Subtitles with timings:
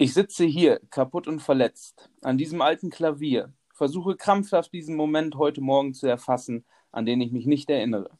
[0.00, 5.60] Ich sitze hier, kaputt und verletzt, an diesem alten Klavier, versuche krampfhaft diesen Moment heute
[5.60, 8.16] Morgen zu erfassen, an den ich mich nicht erinnere.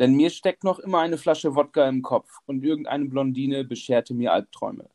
[0.00, 4.32] Denn mir steckt noch immer eine Flasche Wodka im Kopf und irgendeine Blondine bescherte mir
[4.32, 4.90] Albträume.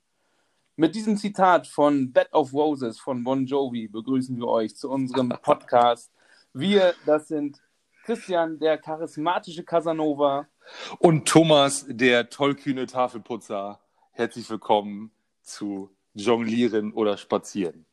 [0.75, 5.29] Mit diesem Zitat von Bed of Roses von Bon Jovi begrüßen wir euch zu unserem
[5.41, 6.11] Podcast.
[6.51, 7.61] Wir, das sind
[8.03, 10.49] Christian, der charismatische Casanova.
[10.99, 13.79] Und Thomas, der tollkühne Tafelputzer.
[14.11, 17.85] Herzlich willkommen zu Jonglieren oder Spazieren.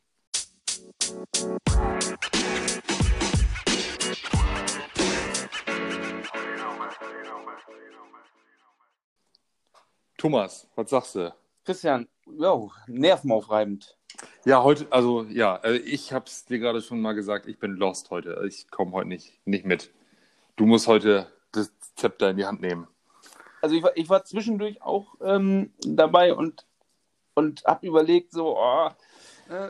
[10.17, 11.35] Thomas, was sagst du?
[11.63, 13.95] Christian, jo, nervenaufreibend.
[14.43, 17.75] Ja, heute, also ja, äh, ich habe es dir gerade schon mal gesagt, ich bin
[17.75, 18.43] lost heute.
[18.47, 19.91] Ich komme heute nicht, nicht mit.
[20.55, 22.87] Du musst heute das Zepter in die Hand nehmen.
[23.61, 26.65] Also ich war, ich war zwischendurch auch ähm, dabei und,
[27.35, 28.89] und habe überlegt, so, oh,
[29.49, 29.69] äh,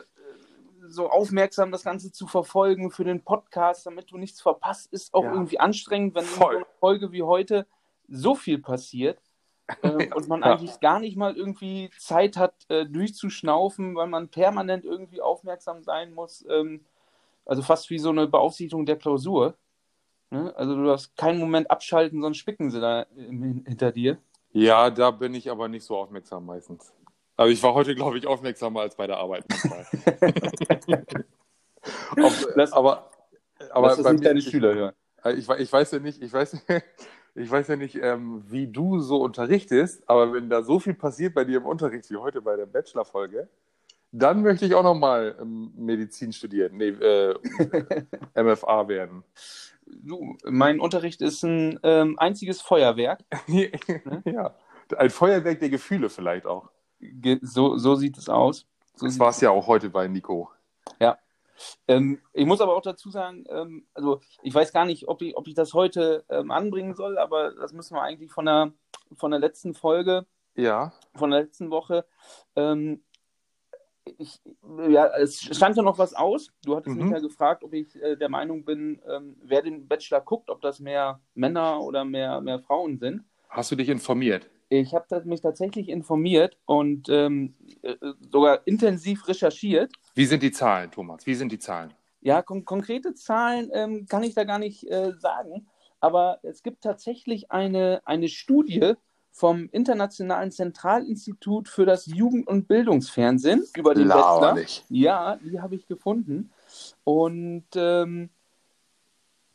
[0.87, 5.23] so aufmerksam das Ganze zu verfolgen für den Podcast, damit du nichts verpasst, ist auch
[5.23, 5.33] ja.
[5.33, 7.67] irgendwie anstrengend, wenn in so einer Folge wie heute
[8.07, 9.19] so viel passiert.
[9.81, 10.51] äh, und man ja.
[10.51, 16.13] eigentlich gar nicht mal irgendwie Zeit hat, äh, durchzuschnaufen, weil man permanent irgendwie aufmerksam sein
[16.13, 16.45] muss.
[16.47, 16.85] Ähm,
[17.45, 19.55] also fast wie so eine Beaufsichtigung der Klausur.
[20.29, 20.53] Ne?
[20.55, 24.19] Also du darfst keinen Moment abschalten, sonst spicken sie da hinter dir.
[24.51, 26.93] Ja, da bin ich aber nicht so aufmerksam meistens.
[27.37, 29.45] Aber ich war heute, glaube ich, aufmerksamer als bei der Arbeit.
[32.17, 33.09] Ob, das, aber
[33.71, 34.93] aber lass das nicht deine Schüler hören.
[35.37, 36.65] Ich, ich, weiß ja nicht, ich weiß,
[37.35, 41.33] ich weiß ja nicht, ähm, wie du so unterrichtest, aber wenn da so viel passiert
[41.33, 43.49] bei dir im Unterricht wie heute bei der Bachelor-Folge,
[44.11, 47.35] dann möchte ich auch nochmal ähm, Medizin studieren, nee, äh,
[48.41, 49.23] MFA werden.
[49.85, 53.19] Du, mein Unterricht ist ein ähm, einziges Feuerwerk.
[54.25, 54.55] ja,
[54.97, 56.69] ein Feuerwerk der Gefühle vielleicht auch.
[57.41, 58.65] So, so sieht es aus.
[58.95, 60.49] So das war es ja auch heute bei Nico.
[60.99, 61.17] Ja.
[61.87, 65.37] Ähm, ich muss aber auch dazu sagen, ähm, also ich weiß gar nicht, ob ich,
[65.37, 68.73] ob ich das heute ähm, anbringen soll, aber das müssen wir eigentlich von der,
[69.15, 70.91] von der letzten Folge, ja.
[71.15, 72.05] von der letzten Woche,
[72.55, 73.01] ähm,
[74.17, 74.39] ich,
[74.87, 76.51] ja, es stand ja noch was aus.
[76.63, 77.05] Du hattest mhm.
[77.05, 80.61] mich ja gefragt, ob ich äh, der Meinung bin, ähm, wer den Bachelor guckt, ob
[80.61, 83.23] das mehr Männer oder mehr, mehr Frauen sind.
[83.49, 84.49] Hast du dich informiert?
[84.81, 87.95] Ich habe mich tatsächlich informiert und ähm, äh,
[88.31, 89.91] sogar intensiv recherchiert.
[90.13, 91.25] Wie sind die Zahlen, Thomas?
[91.25, 91.93] Wie sind die Zahlen?
[92.21, 95.67] Ja, kon konkrete Zahlen ähm, kann ich da gar nicht äh, sagen.
[95.99, 98.93] Aber es gibt tatsächlich eine, eine Studie
[99.31, 104.57] vom Internationalen Zentralinstitut für das Jugend- und Bildungsfernsehen über den Bachelor.
[104.89, 106.51] Ja, die habe ich gefunden.
[107.03, 108.29] Und ähm,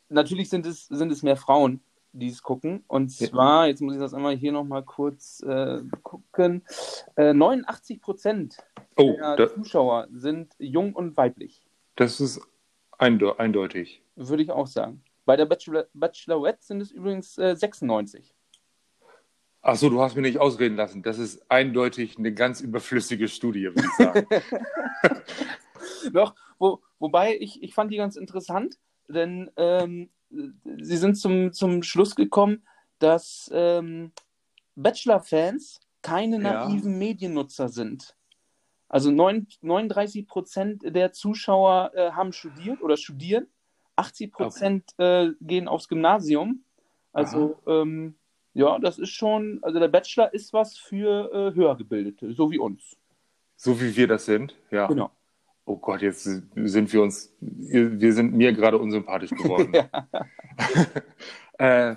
[0.09, 1.81] natürlich sind es, sind es mehr Frauen
[2.13, 2.83] die es gucken.
[2.87, 6.63] Und zwar, jetzt muss ich das einmal hier nochmal kurz äh, gucken,
[7.15, 8.57] äh, 89 Prozent
[8.97, 11.65] oh, der das, Zuschauer sind jung und weiblich.
[11.95, 12.41] Das ist
[12.97, 14.03] einde eindeutig.
[14.15, 15.03] Würde ich auch sagen.
[15.25, 18.33] Bei der Bachelor Bachelorette sind es übrigens äh, 96.
[19.63, 21.03] Achso, du hast mir nicht ausreden lassen.
[21.03, 24.27] Das ist eindeutig eine ganz überflüssige Studie, würde ich sagen.
[26.13, 28.77] Doch, wo, wobei ich, ich fand die ganz interessant,
[29.07, 32.63] denn ähm, sie sind zum, zum Schluss gekommen,
[32.99, 34.11] dass ähm,
[34.75, 36.97] Bachelor-Fans keine naiven ja.
[36.97, 38.15] Mediennutzer sind.
[38.89, 43.47] Also 9, 39 Prozent der Zuschauer äh, haben studiert oder studieren,
[43.95, 45.27] 80 Prozent okay.
[45.27, 46.63] äh, gehen aufs Gymnasium.
[47.13, 48.15] Also ähm,
[48.53, 52.97] ja, das ist schon, also der Bachelor ist was für äh, Höhergebildete, so wie uns.
[53.55, 54.87] So wie wir das sind, ja.
[54.87, 55.11] Genau.
[55.65, 59.73] Oh Gott, jetzt sind wir uns, wir sind mir gerade unsympathisch geworden.
[61.59, 61.95] äh,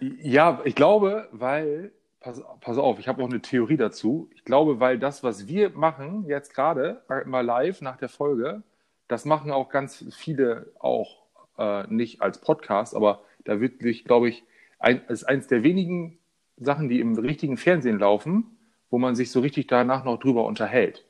[0.00, 4.30] ja, ich glaube, weil, pass, pass auf, ich habe auch eine Theorie dazu.
[4.34, 8.62] Ich glaube, weil das, was wir machen, jetzt gerade, mal live nach der Folge,
[9.06, 11.22] das machen auch ganz viele auch
[11.56, 14.44] äh, nicht als Podcast, aber da wirklich, glaube ich,
[14.78, 16.18] ein, ist eins der wenigen
[16.56, 18.58] Sachen, die im richtigen Fernsehen laufen,
[18.90, 21.04] wo man sich so richtig danach noch drüber unterhält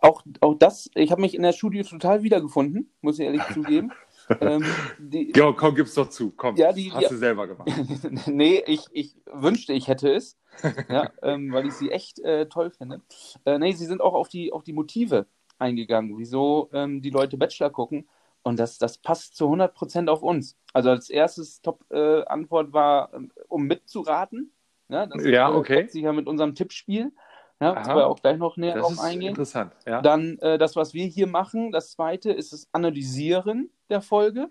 [0.00, 3.92] auch, auch das, ich habe mich in der Studie total wiedergefunden, muss ich ehrlich zugeben.
[4.40, 4.64] ähm,
[4.98, 6.30] die, ja, komm, gib's doch zu.
[6.30, 7.68] Komm, ja, die, hast die, du selber gemacht.
[8.26, 10.38] nee, ich, ich wünschte, ich hätte es,
[10.88, 13.02] ja, ähm, weil ich sie echt äh, toll finde.
[13.44, 15.26] Äh, nee, sie sind auch auf die, auf die Motive
[15.58, 18.08] eingegangen, wieso ähm, die Leute Bachelor gucken.
[18.42, 20.56] Und das, das passt zu 100% auf uns.
[20.72, 24.52] Also als erstes Top-Antwort äh, war, ähm, um mitzuraten.
[24.88, 25.86] Ja, das ja okay.
[25.88, 27.12] sich ja mit unserem Tippspiel.
[27.60, 29.28] Ja, das wir auch gleich noch näher das drauf ist eingehen.
[29.30, 30.00] Interessant, ja.
[30.00, 31.72] Dann äh, das, was wir hier machen.
[31.72, 34.50] Das zweite ist das Analysieren der Folge.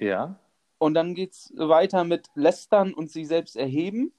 [0.00, 0.38] Ja.
[0.78, 4.12] Und dann geht es weiter mit Lästern und sich selbst erheben.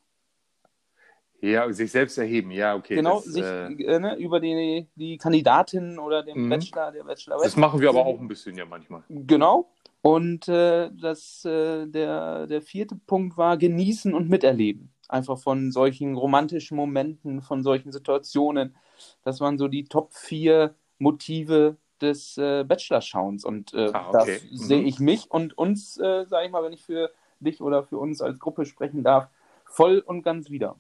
[1.41, 2.95] Ja, sich selbst erheben, ja, okay.
[2.95, 6.49] genau, das, sich äh, äh, ne, über die, die Kandidatin oder den Mhm.
[6.49, 7.37] Bachelor, der Bachelor.
[7.41, 9.03] das machen wir aber auch ein bisschen ja manchmal.
[9.07, 9.69] Genau.
[10.01, 14.91] Und äh, das, äh, der, der vierte Punkt war genießen und miterleben.
[15.09, 18.75] Einfach von solchen romantischen Momenten, von solchen Situationen.
[19.23, 23.43] Das waren so die Top vier Motive des äh, Bachelor-Schauens.
[23.43, 24.39] Und äh, Ah, okay.
[24.51, 24.87] da sehe Mhm.
[24.87, 28.21] ich mich und uns, äh, sage ich mal, wenn ich für dich oder für uns
[28.21, 29.27] als Gruppe sprechen darf,
[29.65, 30.75] voll und ganz wieder.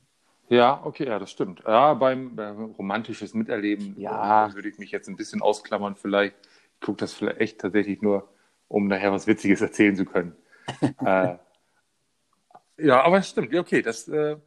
[0.49, 1.63] Ja, okay, ja, das stimmt.
[1.65, 4.47] Ja, beim, beim romantisches Miterleben Ja.
[4.47, 6.35] äh, würde ich mich jetzt ein bisschen ausklammern vielleicht.
[6.75, 8.29] Ich gucke das vielleicht echt tatsächlich nur,
[8.67, 10.35] um nachher was Witziges erzählen zu können.
[11.05, 11.37] äh,
[12.81, 13.53] ja, aber es stimmt.
[13.53, 14.37] Okay, das, äh,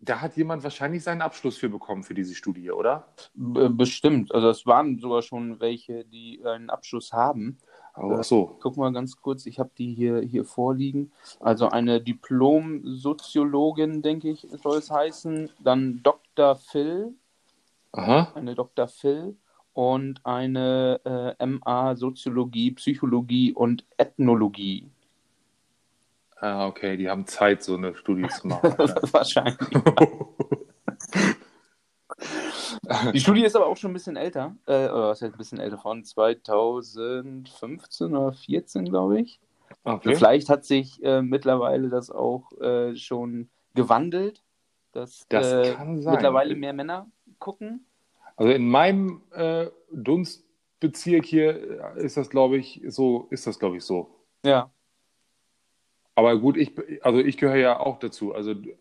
[0.00, 3.08] da hat jemand wahrscheinlich seinen Abschluss für bekommen für diese Studie, oder?
[3.34, 4.34] B bestimmt.
[4.34, 7.58] Also es waren sogar schon welche, die einen Abschluss haben.
[7.92, 8.56] Ach so.
[8.60, 11.12] Guck mal ganz kurz, ich habe die hier, hier vorliegen.
[11.40, 15.50] Also eine Diplom-Soziologin, denke ich, soll es heißen.
[15.58, 16.56] Dann Dr.
[16.56, 17.14] Phil,
[17.92, 18.32] Aha.
[18.34, 18.88] eine Dr.
[18.88, 19.36] Phil
[19.72, 24.90] und eine äh, MA Soziologie, Psychologie und Ethnologie.
[26.40, 28.62] Ah, okay, die haben Zeit, so eine Studie zu machen.
[29.12, 29.58] Wahrscheinlich.
[33.12, 34.56] Die Studie ist aber auch schon ein bisschen älter.
[34.66, 35.78] Äh, oder was heißt ein bisschen älter?
[35.78, 39.40] Von 2015 oder 2014, glaube ich.
[39.84, 40.14] okay.
[40.14, 44.42] Vielleicht hat sich äh, mittlerweile das auch äh, schon gewandelt,
[44.92, 47.06] dass Das äh, mittlerweile mehr Männer
[47.38, 47.86] gucken.
[48.36, 53.84] Also in meinem äh, Dunstbezirk hier ist das, glaube ich, so, ist das, glaube ich,
[53.84, 54.10] so.
[54.44, 54.70] Ja.
[56.20, 58.34] Aber gut, ich, also ich gehöre ja auch dazu.
[58.34, 58.76] Also ich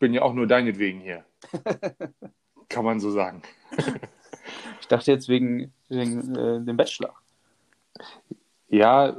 [0.00, 1.24] bin ja auch nur deinetwegen hier.
[2.68, 3.42] Kann man so sagen.
[4.80, 7.14] Ich dachte jetzt wegen, wegen äh, dem Bachelor.
[8.68, 9.16] Ja,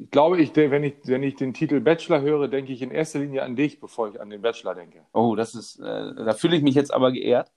[0.00, 3.18] ich glaube, ich, wenn, ich, wenn ich den Titel Bachelor höre, denke ich in erster
[3.18, 5.02] Linie an dich, bevor ich an den Bachelor denke.
[5.12, 7.52] Oh, das ist, äh, da fühle ich mich jetzt aber geehrt.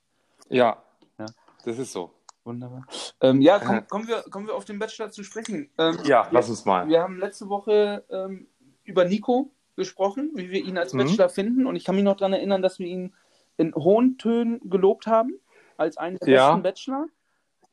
[0.49, 0.83] Ja,
[1.17, 1.27] Ja.
[1.63, 2.11] das ist so.
[2.43, 2.85] Wunderbar.
[3.21, 5.69] Ähm, ja, komm, kommen, wir, kommen wir auf den Bachelor zu sprechen.
[5.77, 6.89] Ähm, Ja, wir, lass uns mal.
[6.89, 8.47] Wir haben letzte Woche ähm,
[8.89, 10.99] über Nico gesprochen, wie wir ihn als Mhm.
[10.99, 11.65] Bachelor finden.
[11.65, 13.13] Und ich kann mich noch daran erinnern, dass wir ihn
[13.57, 15.33] in hohen Tönen gelobt haben,
[15.77, 16.47] als einen der Ja.
[16.49, 17.05] besten Bachelor.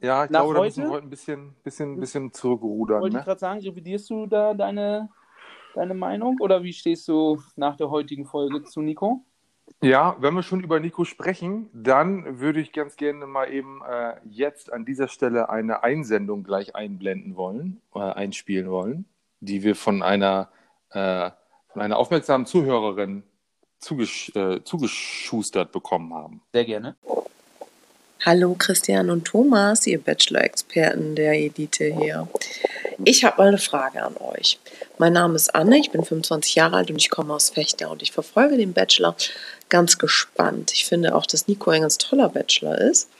[0.01, 0.91] Ja, ich Nach glaube, da müssen heute?
[0.91, 3.01] wir heute ein bisschen, bisschen, bisschen zurückrudern.
[3.01, 3.25] Wollte ich Ne?
[3.25, 5.09] gerade sagen, revidierst du da deine,
[5.75, 9.25] deine Meinung oder wie stehst du nach der heutigen Folge zu Nico?
[9.83, 14.15] Ja, wenn wir schon über Nico sprechen, dann würde ich ganz gerne mal eben äh,
[14.29, 19.07] jetzt an dieser Stelle eine Einsendung gleich einblenden wollen, äh, einspielen wollen,
[19.41, 20.51] die wir von einer,
[20.91, 21.31] äh,
[21.73, 23.23] von einer aufmerksamen Zuhörerin
[23.79, 26.41] zugesch äh, zugeschustert bekommen haben.
[26.53, 26.97] Sehr gerne.
[28.25, 32.27] Hallo Christian und Thomas, ihr Bachelor-Experten der Elite hier.
[33.05, 34.59] Ich habe mal eine Frage an euch.
[34.99, 38.03] Mein Name ist Anne, ich bin 25 Jahre alt und ich komme aus Fechter und
[38.03, 39.15] ich verfolge den Bachelor
[39.69, 40.73] ganz gespannt.
[40.73, 43.11] Ich finde auch, dass Nico ein ganz toller Bachelor ist.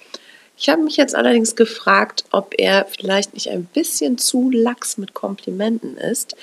[0.57, 5.13] Ich habe mich jetzt allerdings gefragt, ob er vielleicht nicht ein bisschen zu lax mit
[5.13, 6.35] Komplimenten ist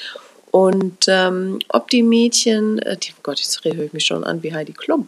[0.54, 4.44] und ähm, ob die Mädchen, äh, die, oh Gott, jetzt höre ich mich schon an
[4.44, 5.08] wie Heidi Klum,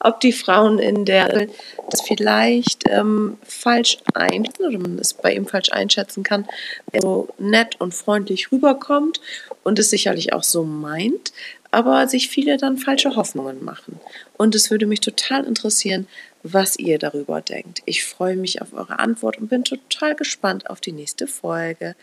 [0.00, 1.48] ob die Frauen in der
[1.90, 6.46] das vielleicht ähm, falsch einschätzen oder man es bei ihm falsch einschätzen kann,
[6.92, 9.20] er so nett und freundlich rüberkommt
[9.64, 11.30] und es sicherlich auch so meint,
[11.72, 14.00] aber sich viele dann falsche Hoffnungen machen.
[14.38, 16.08] Und es würde mich total interessieren,
[16.42, 17.82] was ihr darüber denkt.
[17.86, 21.96] Ich freue mich auf eure Antwort und bin total gespannt auf die nächste Folge.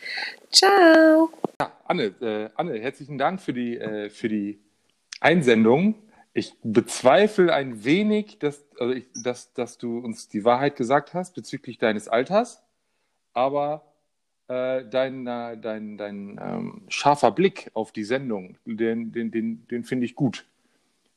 [0.51, 1.29] Ciao!
[1.59, 4.59] Ja, Anne, äh, Anne, herzlichen Dank für die, äh, für die
[5.19, 5.95] Einsendung.
[6.33, 11.35] Ich bezweifle ein wenig, dass, also ich, dass, dass du uns die Wahrheit gesagt hast
[11.35, 12.63] bezüglich deines Alters,
[13.33, 13.93] aber
[14.47, 19.83] äh, dein, äh, dein, dein ähm, scharfer Blick auf die Sendung, den, den, den, den
[19.83, 20.45] finde ich gut.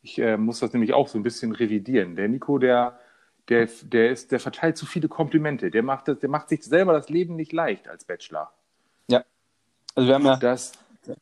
[0.03, 2.15] Ich äh, muss das nämlich auch so ein bisschen revidieren.
[2.15, 3.01] Der Nico, der,
[3.49, 5.71] der, der, ist, der verteilt zu viele Komplimente.
[5.71, 8.51] Der macht, das, der macht sich selber das Leben nicht leicht als Bachelor.
[9.95, 10.73] Also wir haben ja, Das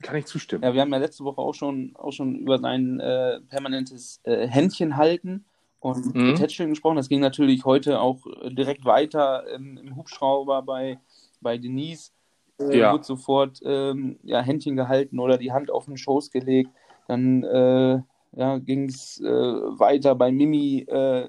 [0.03, 0.65] kann ich zustimmen.
[0.65, 4.49] ja, wir haben ja letzte Woche auch schon, auch schon über sein äh, permanentes äh,
[4.49, 5.45] Händchen halten
[5.79, 6.35] und Mhm.
[6.35, 6.97] Tätscheln gesprochen.
[6.97, 10.99] Das ging natürlich heute auch direkt weiter im, im Hubschrauber bei,
[11.41, 12.11] bei Denise.
[12.59, 12.93] Äh, Ja.
[12.93, 16.71] Wurde sofort ähm, ja, Händchen gehalten oder die Hand auf den Schoß gelegt.
[17.07, 18.01] Dann äh,
[18.33, 21.29] ja, ging es äh, weiter bei Mimi, äh,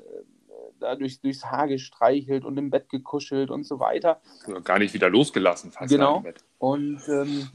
[0.79, 4.22] da durch, durchs Haar gestreichelt und im Bett gekuschelt und so weiter.
[4.63, 5.89] Gar nicht wieder losgelassen, fast.
[5.91, 6.17] Genau.
[6.17, 6.44] im Bett.
[6.60, 7.50] Und ähm,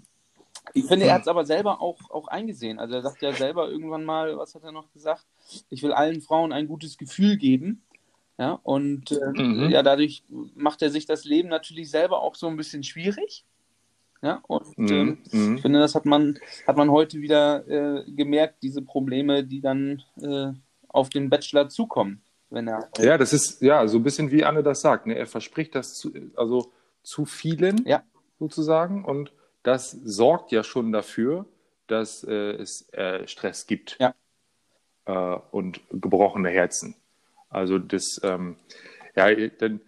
[0.74, 2.78] ich finde, er hat es aber selber auch, auch eingesehen.
[2.78, 5.26] Also er sagt ja selber irgendwann mal, was hat er noch gesagt?
[5.68, 7.82] Ich will allen Frauen ein gutes Gefühl geben.
[8.38, 9.68] Ja, und äh, Mhm.
[9.70, 10.22] ja, dadurch
[10.54, 13.44] macht er sich das Leben natürlich selber auch so ein bisschen schwierig.
[14.22, 14.88] Ja, und Mhm.
[14.90, 15.56] ähm, Mhm.
[15.56, 20.02] ich finde, das hat man, hat man heute wieder äh, gemerkt, diese Probleme, die dann
[20.22, 20.52] äh,
[20.88, 22.90] auf den Bachelor zukommen, wenn er.
[22.98, 25.06] Ja, das ist ja so ein bisschen wie Anne das sagt.
[25.06, 25.14] Ne?
[25.14, 28.02] Er verspricht das zu, also zu vielen Ja.
[28.38, 31.46] sozusagen und das sorgt ja schon dafür,
[31.86, 34.14] dass äh, es äh, Stress gibt Ja.
[35.06, 36.94] äh, und gebrochene Herzen.
[37.48, 38.56] Also das, ähm,
[39.16, 39.80] ja, dann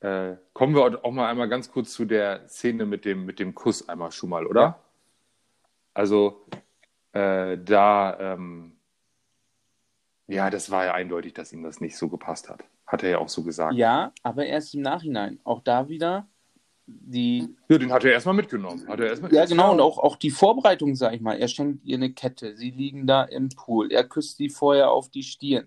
[0.00, 3.54] äh, kommen wir auch mal einmal ganz kurz zu der Szene mit dem, mit dem
[3.54, 4.60] Kuss einmal schon mal, oder?
[4.60, 4.78] Ja.
[5.92, 6.46] Also
[7.12, 8.73] äh, da, ähm,
[10.26, 12.64] ja, das war ja eindeutig, dass ihm das nicht so gepasst hat.
[12.86, 13.74] Hat er ja auch so gesagt.
[13.74, 15.38] Ja, aber erst im Nachhinein.
[15.44, 16.26] Auch da wieder
[16.86, 17.48] die.
[17.68, 18.86] Ja, den hat er erstmal mitgenommen.
[18.86, 21.38] Hat er erstmal Ja, genau, und auch, auch die Vorbereitung, sag ich mal.
[21.38, 25.08] Er schenkt ihr eine Kette, sie liegen da im Pool, er küsst sie vorher auf
[25.08, 25.66] die Stirn.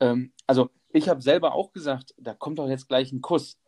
[0.00, 3.58] Ähm, also, ich habe selber auch gesagt, da kommt doch jetzt gleich ein Kuss.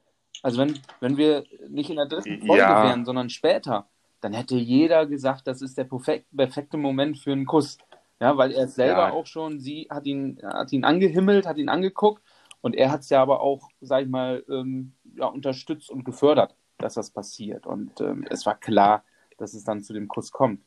[0.42, 2.84] Also, wenn, wenn wir nicht in der dritten Folge Ja.
[2.84, 3.88] wären, sondern später,
[4.22, 7.78] dann hätte jeder gesagt, das ist der perfekt, perfekte Moment für einen Kuss.
[8.20, 9.12] Ja, weil er selber Ja.
[9.12, 12.22] auch schon, sie hat ihn, hat ihn angehimmelt, hat ihn angeguckt
[12.60, 16.54] und er hat es ja aber auch, sag ich mal, ähm, ja, unterstützt und gefördert,
[16.78, 17.66] dass das passiert.
[17.66, 19.04] Und ähm, es war klar,
[19.38, 20.60] dass es dann zu dem Kuss kommt.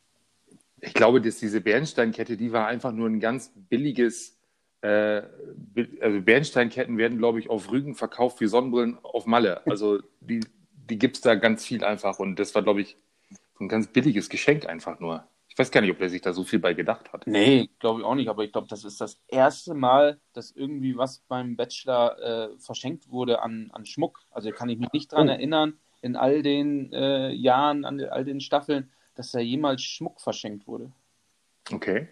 [0.82, 4.38] Ich glaube, dass diese Bernsteinkette, die war einfach nur ein ganz billiges.
[4.82, 5.22] Äh,
[6.02, 9.66] also Bernsteinketten werden, glaube ich, auf Rügen verkauft wie Sonnenbrillen auf Malle.
[9.66, 10.42] Also die,
[10.90, 12.20] die gibt es da ganz viel einfach.
[12.20, 12.98] Und das war, glaube ich,
[13.58, 15.26] so ein ganz billiges Geschenk einfach nur.
[15.54, 17.28] Ich weiß gar nicht, ob der sich da so viel bei gedacht hat.
[17.28, 20.98] Nee, glaube ich auch nicht, aber ich glaube, das ist das erste Mal, dass irgendwie
[20.98, 24.20] was beim Bachelor äh, verschenkt wurde an, an Schmuck.
[24.32, 25.32] Also kann ich mich nicht dran Oh.
[25.32, 30.66] erinnern, in all den äh, Jahren, an all den Staffeln, dass da jemals Schmuck verschenkt
[30.66, 30.92] wurde.
[31.72, 32.08] Okay.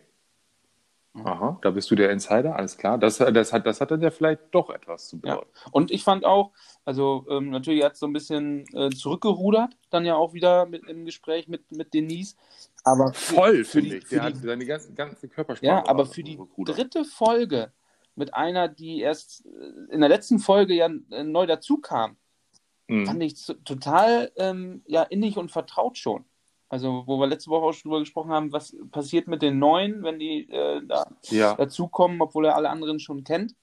[1.14, 2.98] Aha, da bist du der Insider, alles klar.
[2.98, 5.36] Das, das, hat, das hat dann ja vielleicht doch etwas zu Ja.
[5.36, 5.50] bedeuten.
[5.72, 6.52] Und ich fand auch,
[6.86, 10.88] also ähm, natürlich hat es so ein bisschen äh, zurückgerudert, dann ja auch wieder mit,
[10.88, 12.38] im Gespräch mit, mit Denise.
[12.86, 14.06] Aber Voll, für finde die- ich.
[14.08, 15.68] für Der die- hat seine ganze, ganze Körpersprache.
[15.68, 17.74] Ja, aber für die dritte Folge
[18.16, 22.16] mit einer, die erst äh, in der letzten Folge ja äh, neu dazu kam,
[22.88, 23.06] Mhm.
[23.06, 26.26] fand ich total ähm, ja, innig und vertraut schon.
[26.72, 30.04] Also, wo wir letzte Woche auch schon drüber gesprochen haben, was passiert mit den Neuen,
[30.04, 31.54] wenn die äh, da Ja.
[31.56, 33.56] dazukommen, obwohl er alle anderen schon kennt.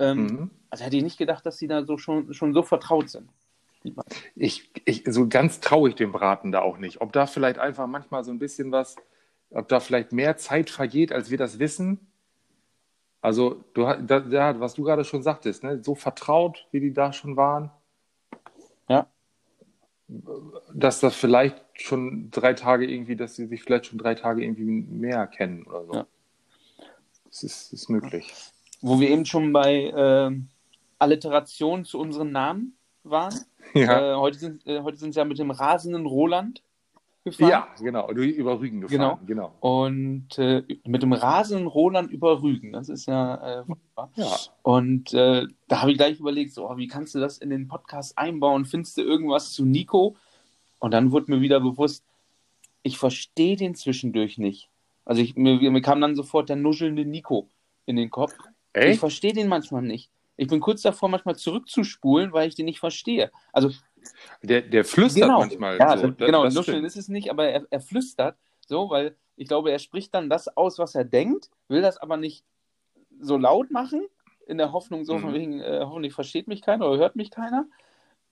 [0.00, 0.50] Ähm, Mhm.
[0.70, 3.30] Also hätte ich nicht gedacht, dass die da so schon, schon so vertraut sind.
[4.34, 7.00] Ich, ich, so ganz traue ich dem Braten da auch nicht.
[7.00, 8.96] Ob da vielleicht einfach manchmal so ein bisschen was,
[9.50, 12.10] ob da vielleicht mehr Zeit vergeht, als wir das wissen.
[13.20, 15.80] Also, du, da, da, was du gerade schon sagtest, ne?
[15.82, 17.70] so vertraut, wie die da schon waren.
[18.88, 19.06] Ja.
[20.74, 24.64] Dass das vielleicht schon drei Tage irgendwie, dass sie sich vielleicht schon drei Tage irgendwie
[24.64, 25.94] mehr kennen oder so.
[25.94, 26.06] Ja.
[27.26, 28.32] Das ist, ist möglich.
[28.80, 30.48] Wo wir eben schon bei ähm,
[30.98, 33.34] Alliteration zu unseren Namen waren.
[33.72, 36.60] Ja, Äh, heute sind äh, heute sind sie ja mit dem rasenden Roland
[37.24, 37.50] gefahren.
[37.50, 38.12] ja genau.
[38.12, 39.18] Du über Rügen gefahren.
[39.26, 39.54] Genau.
[39.60, 42.72] Und äh, mit dem rasenden Roland über Rügen.
[42.72, 44.10] Das ist ja äh, wunderbar.
[44.14, 44.36] Ja.
[44.62, 47.68] Und äh, da habe ich gleich überlegt, so, oh, wie kannst du das in den
[47.68, 48.64] Podcast einbauen?
[48.64, 50.16] Findest du irgendwas zu Nico?
[50.78, 52.04] Und dann wurde mir wieder bewusst,
[52.82, 54.68] ich verstehe den zwischendurch nicht.
[55.04, 57.48] Also ich, mir, mir kam dann sofort der nuschelnde Nico
[57.86, 58.34] in den Kopf.
[58.74, 59.00] Ich Echt?
[59.00, 60.10] verstehe den manchmal nicht.
[60.36, 63.30] Ich bin kurz davor, manchmal zurückzuspulen, weil ich den nicht verstehe.
[63.52, 63.70] Also
[64.42, 66.08] Der, der flüstert genau, manchmal ja, so.
[66.08, 69.70] das, genau, das nuscheln ist es nicht, aber er, er flüstert so, weil ich glaube,
[69.70, 72.44] er spricht dann das aus, was er denkt, will das aber nicht
[73.20, 74.06] so laut machen,
[74.46, 75.20] in der Hoffnung, so Mhm.
[75.20, 77.66] von wegen, äh, hoffentlich versteht mich keiner oder hört mich keiner.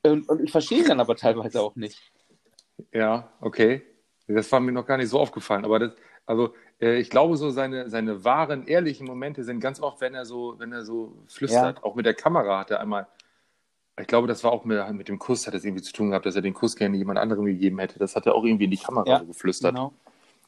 [0.03, 2.13] Und, und ich verstehe ihn dann aber teilweise auch nicht.
[2.93, 3.83] Ja, okay.
[4.27, 5.65] Das war mir noch gar nicht so aufgefallen.
[5.65, 5.93] Aber das,
[6.27, 10.27] also äh, ich glaube, so seine, seine wahren, ehrlichen Momente sind ganz oft, wenn er
[10.27, 11.83] so, wenn er so flüstert.
[11.83, 13.07] Auch mit der Kamera hat er einmal.
[14.01, 16.27] Ich glaube, das war auch mit, mit dem Kuss, hat es irgendwie zu tun gehabt,
[16.27, 17.99] dass er den Kuss gerne jemand anderem gegeben hätte.
[17.99, 19.75] Das hat er auch irgendwie in die Kamera Ja, so geflüstert.
[19.75, 19.93] Genau.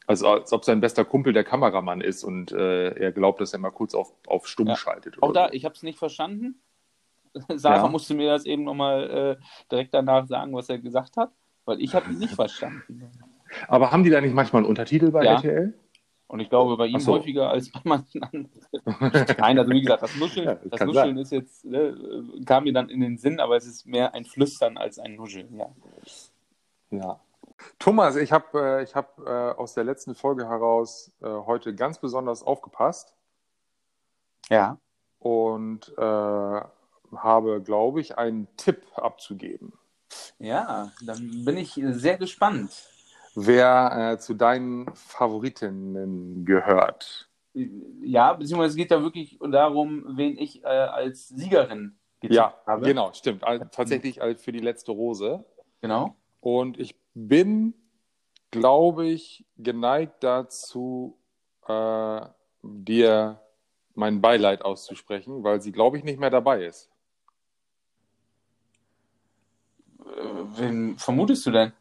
[0.07, 3.59] Also als ob sein bester Kumpel der Kameramann ist und äh, er glaubt, dass er
[3.59, 4.75] mal kurz auf, auf stumm Ja.
[4.75, 5.21] schaltet.
[5.21, 6.61] Auch da, ich habe es nicht verstanden.
[7.55, 7.87] Sarah Ja.
[7.87, 11.31] musste mir das eben nochmal äh, direkt danach sagen, was er gesagt hat,
[11.65, 12.83] weil ich habe ihn nicht verstanden.
[12.99, 13.09] so.
[13.67, 15.33] Aber haben die da nicht manchmal einen Untertitel bei Ja.
[15.35, 15.73] RTL?
[16.31, 17.11] Und ich glaube, bei ihm so.
[17.11, 18.49] häufiger als bei manchen anderen.
[19.37, 21.17] Nein, also wie gesagt, das Nuscheln, Ja, das Nuscheln sein.
[21.17, 24.77] ist jetzt, ne, kam mir dann in den Sinn, aber es ist mehr ein Flüstern
[24.77, 25.67] als ein Nuscheln, ja.
[26.89, 27.19] Ja.
[27.79, 31.99] Thomas, ich habe äh, ich hab, äh, aus der letzten Folge heraus äh, heute ganz
[31.99, 33.13] besonders aufgepasst
[34.49, 34.77] Ja.
[35.19, 36.61] und äh,
[37.13, 39.73] habe, glaube ich, einen Tipp abzugeben,
[40.39, 42.71] Ja, dann bin ich sehr gespannt.
[43.35, 47.29] Wer äh, zu deinen Favoritinnen gehört.
[47.53, 52.85] Ja, beziehungsweise es geht ja wirklich darum, wen ich äh, als Siegerin getippt Ja, habe.
[52.85, 53.43] genau, stimmt.
[53.43, 55.43] Also, tatsächlich also für die letzte Rose.
[55.81, 56.15] Genau.
[56.39, 57.73] Und ich bin,
[58.51, 61.17] glaube ich, geneigt dazu,
[61.67, 62.21] äh,
[62.63, 63.41] dir
[63.95, 66.89] mein Beileid auszusprechen, weil sie, glaube ich, nicht mehr dabei ist.
[69.99, 70.03] Äh,
[70.55, 71.73] wen vermutest du denn?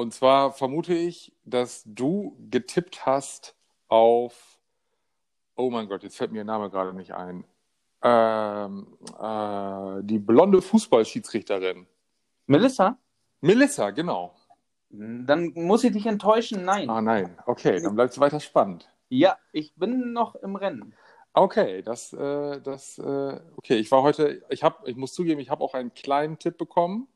[0.00, 3.54] Und zwar vermute ich, dass du getippt hast
[3.88, 4.58] auf.
[5.56, 7.44] Oh mein Gott, jetzt fällt mir der Name gerade nicht ein.
[8.02, 11.86] Ähm, äh, die blonde Fußballschiedsrichterin.
[12.46, 12.96] Melissa?
[13.42, 14.34] Melissa, genau.
[14.88, 16.88] Dann muss ich dich enttäuschen, nein.
[16.88, 18.90] Ah nein, okay, dann bleibt es weiter spannend.
[19.10, 20.94] Ja, ich bin noch im Rennen.
[21.34, 25.50] Okay, das, äh, das, äh, okay, ich war heute, ich habe, ich muss zugeben, ich
[25.50, 27.06] habe auch einen kleinen Tipp bekommen.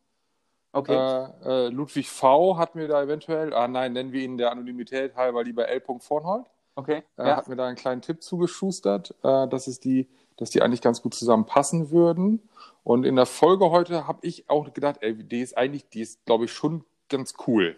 [0.75, 0.93] Okay.
[0.93, 5.15] Äh, äh, Ludwig V hat mir da eventuell, ah nein, nennen wir ihn der Anonymität
[5.15, 5.81] halber lieber L.
[6.01, 7.05] Vornhold, okay.
[7.17, 7.37] äh, ja.
[7.37, 11.01] hat mir da einen kleinen Tipp zugeschustert, äh, dass es die, dass die eigentlich ganz
[11.01, 12.49] gut zusammenpassen würden.
[12.83, 16.25] Und in der Folge heute habe ich auch gedacht, ey, die ist eigentlich, die ist,
[16.27, 17.77] glaube ich, schon ganz cool.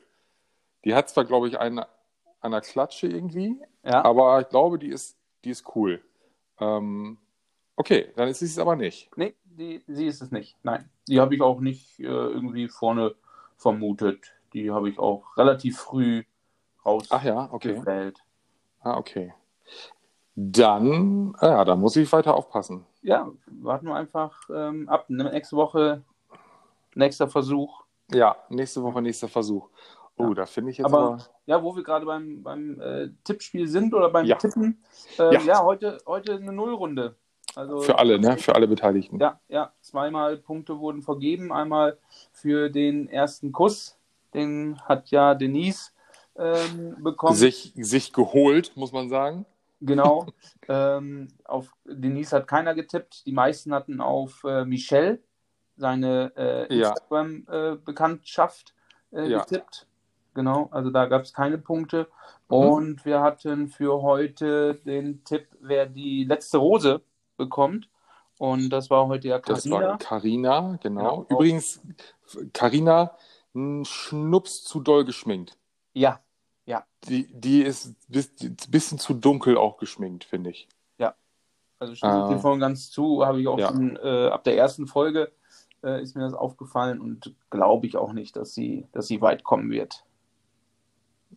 [0.87, 1.87] Die hat zwar, glaube ich, eine,
[2.41, 4.03] einer Klatsche irgendwie, ja.
[4.07, 6.01] aber ich glaube, die ist, die ist cool.
[6.61, 7.19] Ähm,
[7.77, 9.11] okay, dann ist sie es aber nicht.
[9.19, 10.57] Nee, die, sie ist es nicht.
[10.63, 10.89] Nein.
[11.09, 13.15] Die habe ich auch nicht äh, irgendwie vorne
[13.57, 14.35] vermutet.
[14.53, 16.25] Die habe ich auch relativ früh
[16.85, 17.73] Ach ja, okay.
[17.75, 18.23] rausgewählt.
[18.81, 19.35] Ah, okay.
[20.35, 22.85] Dann, ah ja, dann muss ich weiter aufpassen.
[23.03, 25.07] Ja, warten wir einfach ähm, ab.
[25.09, 26.03] Nächste Woche,
[26.95, 27.85] nächster Versuch.
[28.13, 29.71] Ja, nächste Woche nächster Versuch.
[30.19, 30.35] Oh, Ja.
[30.35, 31.19] da finde ich jetzt Aber aber.
[31.47, 34.37] ja, wo wir gerade beim, beim äh, Tippspiel sind oder beim Ja.
[34.37, 34.83] Tippen,
[35.19, 35.41] äh, Ja.
[35.41, 35.65] ja.
[35.65, 37.17] heute, heute eine Nullrunde.
[37.57, 38.37] Also, Für alle, ne?
[38.37, 39.19] Für alle Beteiligten.
[39.19, 41.53] Ja, ja, zweimal Punkte wurden vergeben.
[41.53, 41.97] Einmal
[42.31, 43.97] für den ersten Kuss,
[44.35, 45.91] den hat ja Denise
[46.37, 47.35] ähm, bekommen.
[47.35, 49.47] Sich, sich geholt, muss man sagen.
[49.81, 50.27] Genau.
[50.69, 53.25] ähm, auf Denise hat keiner getippt.
[53.25, 55.21] Die meisten hatten auf äh, Michelle,
[55.79, 56.91] seine äh, Ja.
[56.91, 58.75] Instagram-Bekanntschaft,
[59.13, 59.39] äh, Ja.
[59.41, 59.87] getippt.
[60.35, 62.09] Genau, also da gab es keine Punkte.
[62.51, 62.55] Mhm.
[62.55, 67.01] Und wir hatten für heute den Tipp, wer die letzte Rose
[67.37, 67.89] bekommt.
[68.39, 69.89] Und das war heute ja Das Carina.
[69.91, 71.23] war Carina, genau.
[71.23, 71.27] Genau.
[71.31, 71.81] Übrigens,
[72.53, 73.17] Carina,
[73.55, 75.57] ein Schnups zu doll geschminkt.
[75.95, 76.21] Ja,
[77.05, 80.69] Die, die ist ein bisschen zu dunkel auch geschminkt, finde ich.
[81.79, 82.49] also stimme ich Ah.
[82.49, 83.69] und ganz zu, habe ich auch Ja.
[83.69, 85.31] schon äh, ab der ersten Folge
[85.85, 89.45] äh, ist mir das aufgefallen und glaube ich auch nicht, dass sie, dass sie weit
[89.45, 90.05] kommen wird.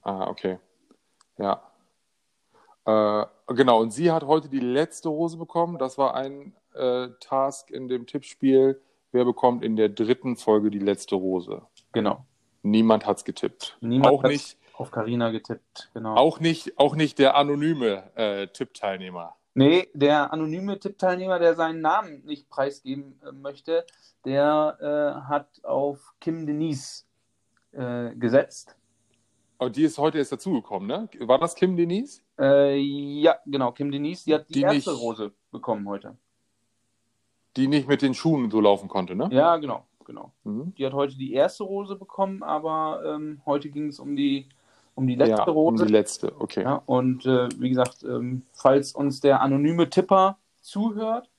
[0.01, 0.57] Ah, okay.
[1.37, 1.61] Ja.
[2.85, 5.77] Äh, genau, und sie hat heute die letzte Rose bekommen.
[5.77, 8.81] Das war ein äh, Task in dem Tippspiel.
[9.11, 11.61] Wer bekommt in der dritten Folge die letzte Rose?
[11.91, 12.25] Genau.
[12.61, 13.77] Niemand hat's getippt.
[13.81, 16.15] Niemand auch hat's- nicht, Auf Carina getippt, genau.
[16.15, 19.35] auch nicht, auch nicht der anonyme äh, Tippteilnehmer.
[19.55, 23.85] Nee, der anonyme Tippteilnehmer, der seinen Namen nicht preisgeben äh, möchte,
[24.25, 27.05] der äh, hat auf Kim Denise
[27.71, 28.75] äh, gesetzt.
[29.57, 31.09] Und die ist heute erst dazugekommen, ne?
[31.27, 32.21] War das Kim Denise?
[32.39, 36.15] Äh, ja, genau, Kim Denise, die hat die, Die erste nicht- Rose bekommen heute.
[37.57, 39.27] Die nicht mit den Schuhen so laufen konnte, ne?
[39.31, 40.31] Ja, genau, genau.
[40.43, 40.73] Mhm.
[40.75, 44.47] Die hat heute die erste Rose bekommen, aber ähm, heute ging es um die,
[44.95, 45.85] um die letzte ja, um Rose.
[45.85, 46.63] die letzte, okay.
[46.63, 51.29] Ja, und äh, wie gesagt, ähm, falls uns der anonyme Tipper zuhört,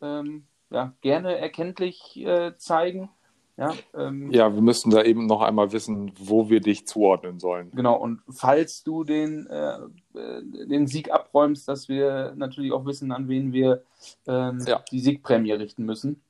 [0.00, 3.10] ähm, ja, gerne erkenntlich äh, zeigen.
[3.58, 7.70] Ja, ähm, Ja, wir müssen da eben noch einmal wissen, wo wir dich zuordnen sollen.
[7.74, 7.96] genau.
[7.96, 9.78] Und falls du den, äh,
[10.14, 13.82] äh, den Sieg abräumst, dass wir natürlich auch wissen, an wen wir
[14.28, 14.82] ähm, Ja.
[14.92, 16.22] die Siegprämie richten müssen.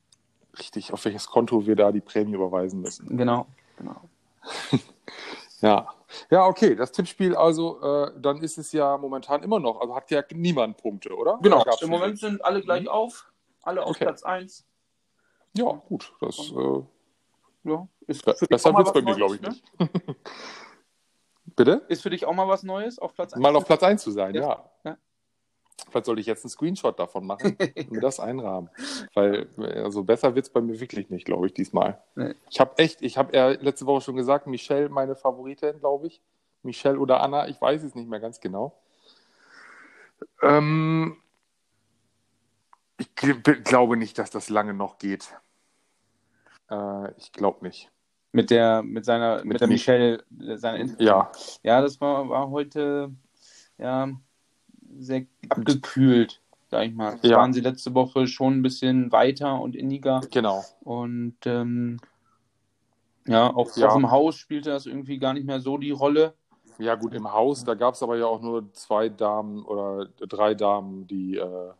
[0.58, 3.16] Richtig, auf welches Konto wir da die Prämie überweisen müssen.
[3.16, 4.00] Genau, genau.
[5.60, 5.88] Ja.
[6.30, 10.10] Ja, okay, das Tippspiel also, äh, dann ist es ja momentan immer noch, also hat
[10.10, 11.38] ja niemand Punkte, oder?
[11.42, 11.90] Genau, Oder im?
[11.90, 13.30] Moment sind alle gleich auf,
[13.62, 14.04] alle auf Okay.
[14.04, 14.64] Platz 1.
[15.54, 16.80] Ja, gut, das äh,
[17.68, 19.48] Ja, ist für dich besser auch mal wird's bei was mir, glaube ich ne?
[19.48, 19.64] nicht.
[21.56, 21.84] Bitte?
[21.88, 23.42] Ist für dich auch mal was Neues auf Platz 1?
[23.42, 24.70] Mal auf Platz 1 zu sein, Ja.
[24.84, 24.96] ja.
[25.90, 28.68] Vielleicht sollte ich jetzt einen Screenshot davon machen und mir das einrahmen.
[29.14, 29.48] Weil
[29.84, 32.02] also besser wird es bei mir wirklich nicht, glaube ich, diesmal.
[32.16, 32.34] Nee.
[32.50, 36.20] Ich habe echt, ich habe ja letzte Woche schon gesagt, Michelle meine Favoritin, glaube ich.
[36.62, 38.76] Michelle oder Anna, ich weiß es nicht mehr ganz genau.
[40.42, 41.16] Ähm,
[42.98, 45.28] ich gl- glaube nicht, dass das lange noch geht.
[46.70, 47.90] Äh, ich glaube nicht.
[48.32, 51.06] Mit der, mit seiner, mit, Mit der Mich- Michelle, äh, seiner Instagram.
[51.06, 53.10] Ja, Ja, das war, war heute
[53.78, 54.10] ja
[54.98, 57.18] sehr abgekühlt, sag ich mal.
[57.22, 57.38] Ja.
[57.38, 60.64] Waren sie letzte Woche schon ein bisschen weiter und inniger genau.
[60.80, 61.98] und ähm,
[63.26, 63.90] ja, auch, Ja.
[63.90, 66.34] auch im Haus spielte das irgendwie gar nicht mehr so die Rolle.
[66.78, 70.54] Ja, gut, im Haus, da gab es aber ja auch nur zwei Damen oder drei
[70.54, 71.72] Damen, die, äh,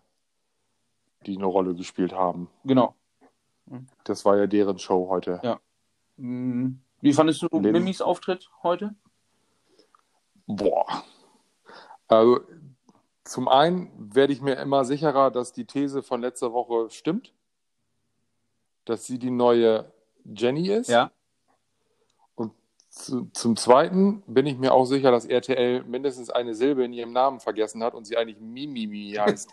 [1.25, 2.49] die eine Rolle gespielt haben.
[2.65, 2.95] Genau.
[4.05, 5.41] Das war ja deren Show heute.
[5.43, 5.61] Ja.
[6.17, 7.73] Hm, Wie fandest du Leben.
[7.73, 8.95] Mimis Auftritt heute?
[10.47, 11.05] Boah.
[12.09, 12.41] Also,
[13.25, 17.35] zum einen werde ich mir immer sicherer, dass die These von letzter Woche stimmt,
[18.87, 19.93] dass sie die neue
[20.25, 20.89] Jenny ist.
[20.89, 21.11] Ja.
[22.35, 22.53] Und
[22.89, 27.13] zu, zum Zweiten bin ich mir auch sicher, dass RTL mindestens eine Silbe in ihrem
[27.13, 29.53] Namen vergessen hat und sie eigentlich Mimimi heißt.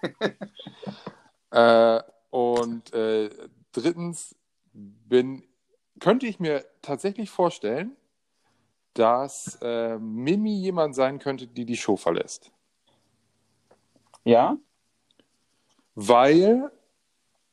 [1.52, 3.30] äh, und äh,
[3.76, 4.36] drittens
[4.74, 5.44] bin,
[6.00, 7.96] könnte ich mir tatsächlich vorstellen,
[8.94, 12.52] dass äh, Mimi jemand sein könnte, die die Show verlässt.
[14.24, 14.58] Ja?
[15.96, 16.72] Weil,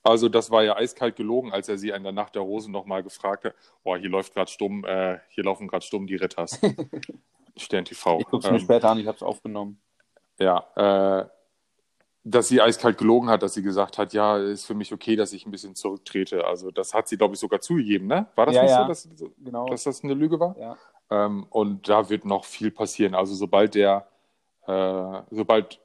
[0.02, 3.02] also das war ja eiskalt gelogen, als er sie in der Nacht der Rosen nochmal
[3.02, 3.54] gefragt hat,
[3.84, 6.60] oh, hier läuft gerade stumm, äh, hier laufen gerade stumm die Ritters.
[7.56, 8.20] Stern TV.
[8.20, 9.80] Ich gucke es mir Ähm, später an, ich habe es aufgenommen.
[10.38, 11.28] ja, äh,
[12.24, 15.32] dass sie eiskalt gelogen hat, dass sie gesagt hat, ja, ist für mich okay, dass
[15.32, 16.44] ich ein bisschen zurücktrete.
[16.46, 18.28] Also das hat sie, glaube ich, sogar zugegeben, ne?
[18.36, 18.82] War das Ja, nicht ja.
[18.82, 19.08] so, dass,
[19.38, 19.66] Genau.
[19.68, 20.56] dass das eine Lüge war?
[20.58, 20.76] ja.
[21.10, 23.14] Ähm, und da wird noch viel passieren.
[23.14, 24.08] Also sobald der,
[24.66, 25.78] äh, sobald,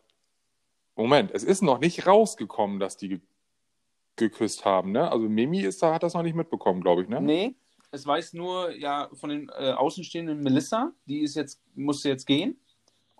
[0.95, 3.19] Moment, es ist noch nicht rausgekommen, dass die ge
[4.15, 5.11] geküsst haben, ne?
[5.11, 7.21] Also Mimi ist da, hat das noch nicht mitbekommen, glaube ich, ne?
[7.21, 7.55] Nee,
[7.91, 12.59] es weiß nur ja von den äh, Außenstehenden Melissa, die ist jetzt, musste jetzt gehen.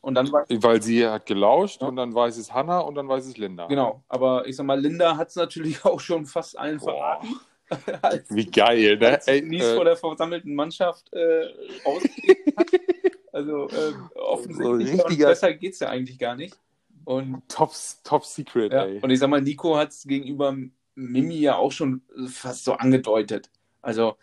[0.01, 0.45] Und dann war.
[0.49, 1.87] Weil sie hat gelauscht Ja.
[1.87, 3.67] und dann weiß es Hannah und dann weiß es Linda.
[3.67, 7.19] Genau, aber ich sag mal, Linda hat es natürlich auch schon fast allen Boah.
[7.21, 7.35] verraten.
[8.01, 9.07] als Wie geil, ne?
[9.09, 11.47] als Ey, Nies äh, vor der versammelten Mannschaft äh,
[11.83, 12.67] ausgegeben hat.
[13.33, 16.57] Also äh, offensichtlich So richtiger- besser geht es ja eigentlich gar nicht.
[17.03, 17.71] Und, top,
[18.05, 18.99] top Secret, ja, ey.
[19.01, 20.55] und ich sag mal, Nico hat es gegenüber
[20.95, 23.49] Mimi ja auch schon fast so angedeutet.
[23.81, 24.15] Also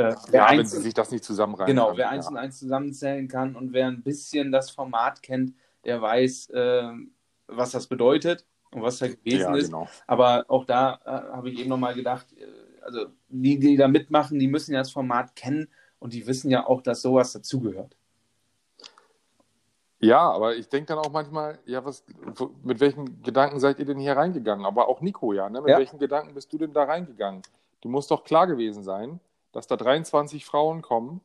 [0.00, 1.96] äh, wer Ja, wenn eins, sie sich das nicht zusammenreimen genau, kann.
[1.98, 6.50] wer eins und eins zusammenzählen kann und wer ein bisschen das Format kennt, der weiß,
[6.50, 6.92] äh,
[7.46, 9.12] was das bedeutet und was da ja.
[9.14, 9.66] gewesen ja, ist.
[9.66, 9.88] genau.
[10.06, 12.46] Aber auch da äh, habe ich eben nochmal gedacht, äh,
[12.82, 16.66] also die, die da mitmachen, die müssen ja das Format kennen und die wissen ja
[16.66, 17.96] auch, dass sowas dazugehört.
[20.02, 22.02] Ja, aber ich denke dann auch manchmal, ja, was,
[22.64, 24.64] mit welchen Gedanken seid ihr denn hier reingegangen?
[24.64, 25.60] Aber auch Nico, ja, ne?
[25.60, 25.78] Mit Ja.
[25.78, 27.42] welchen Gedanken bist du denn da reingegangen?
[27.82, 29.20] Du musst doch klar gewesen sein,
[29.52, 31.20] dass da 23 Frauen kommen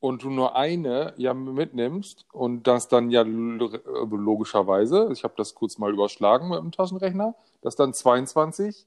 [0.00, 3.70] und du nur eine ja mitnimmst und das dann ja lo-
[4.10, 8.86] logischerweise, ich habe das kurz mal überschlagen mit dem Taschenrechner, dass dann 22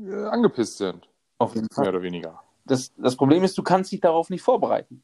[0.00, 2.42] äh, angepisst sind, Auf jeden mehr oder weniger.
[2.64, 5.02] Das, das Problem ist, du kannst dich darauf nicht vorbereiten.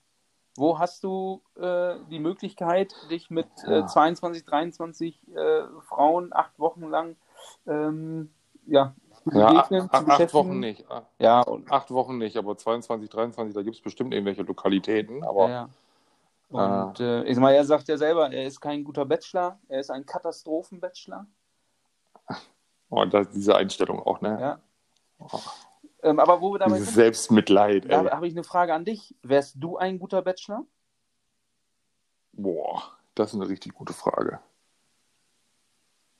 [0.56, 3.86] Wo hast du äh, die Möglichkeit, dich mit äh, Ja.
[3.86, 7.16] 22, 23 äh, Frauen acht Wochen lang
[7.66, 8.30] ähm,
[8.66, 8.94] ja,
[9.26, 10.32] Ja, begegnen, acht beschäftigen?
[10.32, 10.84] Wochen nicht.
[11.18, 15.22] Ja, und, Acht Wochen nicht, aber 22, 23, da gibt es bestimmt irgendwelche Lokalitäten.
[15.24, 15.68] Aber ja,
[16.50, 16.86] ja.
[16.86, 19.80] Und äh, ich sag mal, er sagt ja selber, er ist kein guter Bachelor, er
[19.80, 21.26] ist ein Katastrophen-Bachelor.
[22.90, 24.38] oh, da, diese Einstellung auch, ne?
[24.40, 24.60] Ja.
[26.02, 28.08] Ähm, aber wo wir dabei Dieses sind, Selbstmitleid, da ey.
[28.08, 29.14] habe ich eine Frage an dich.
[29.22, 30.64] Wärst du ein guter Bachelor?
[32.32, 32.82] Boah,
[33.14, 34.40] das ist eine richtig gute Frage.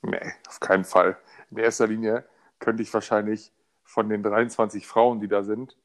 [0.02, 1.16] Nee, auf keinen Fall.
[1.50, 2.24] In erster Linie
[2.60, 5.76] könnte ich wahrscheinlich von den 23 Frauen, die da sind,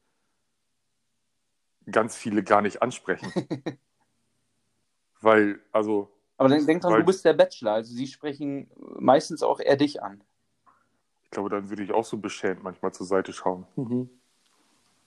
[1.90, 3.32] ganz viele gar nicht ansprechen.
[5.20, 9.42] Weil, also, Aber denk, denk dran, Weil- du bist der Bachelor, also sie sprechen meistens
[9.42, 10.22] auch eher dich an.
[11.24, 13.66] ich glaube, dann würde ich auch so beschämt manchmal zur Seite schauen.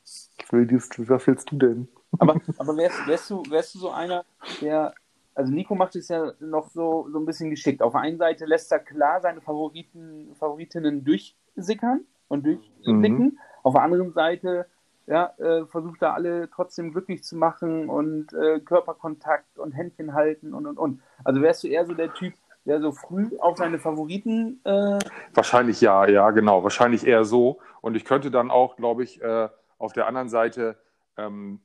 [0.04, 1.88] Ich will was willst du denn?
[2.18, 4.26] Aber, aber wärst, wärst, du, wärst du so einer,
[4.62, 4.94] der.
[5.36, 7.82] Also Nico macht es ja noch so, so ein bisschen geschickt.
[7.82, 11.06] Auf der einen Seite lässt er klar seine Favoriten, Favoritinnen
[11.60, 13.26] durchsickern und durchblicken.
[13.26, 13.40] Mhm.
[13.64, 14.66] Auf der anderen Seite
[15.08, 20.54] ja, äh, versucht er alle trotzdem glücklich zu machen und äh, Körperkontakt und Händchen halten
[20.54, 21.02] und und und.
[21.24, 22.34] Also wärst du eher so der Typ,
[22.66, 25.00] der so früh auf seine Favoriten äh,
[25.34, 26.64] Wahrscheinlich ja, ja, genau.
[26.64, 27.60] Wahrscheinlich eher so.
[27.82, 30.78] Und ich könnte dann auch, glaube ich, äh, auf der anderen Seite,
[31.18, 31.60] ähm,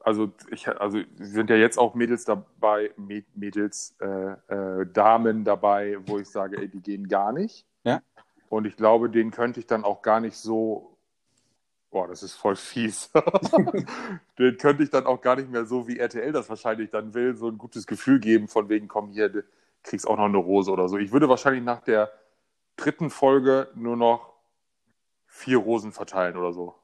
[0.00, 5.96] also ich, also sind ja jetzt auch Mädels dabei, Mä- Mädels, äh, äh, Damen dabei,
[6.06, 7.66] wo ich sage, ey, die gehen gar nicht.
[8.54, 8.58] Ja.
[8.58, 10.96] Und ich glaube, denen könnte ich dann auch gar nicht so,
[11.90, 13.10] boah, das ist voll fies.
[14.38, 17.34] den könnte ich dann auch gar nicht mehr so, wie RTL das wahrscheinlich dann will,
[17.36, 19.44] so ein gutes Gefühl geben, von wegen, komm hier, du
[19.82, 20.98] kriegst auch noch eine Rose oder so.
[20.98, 22.10] Ich würde wahrscheinlich nach der
[22.76, 24.32] dritten Folge nur noch
[25.26, 26.74] vier Rosen verteilen oder so.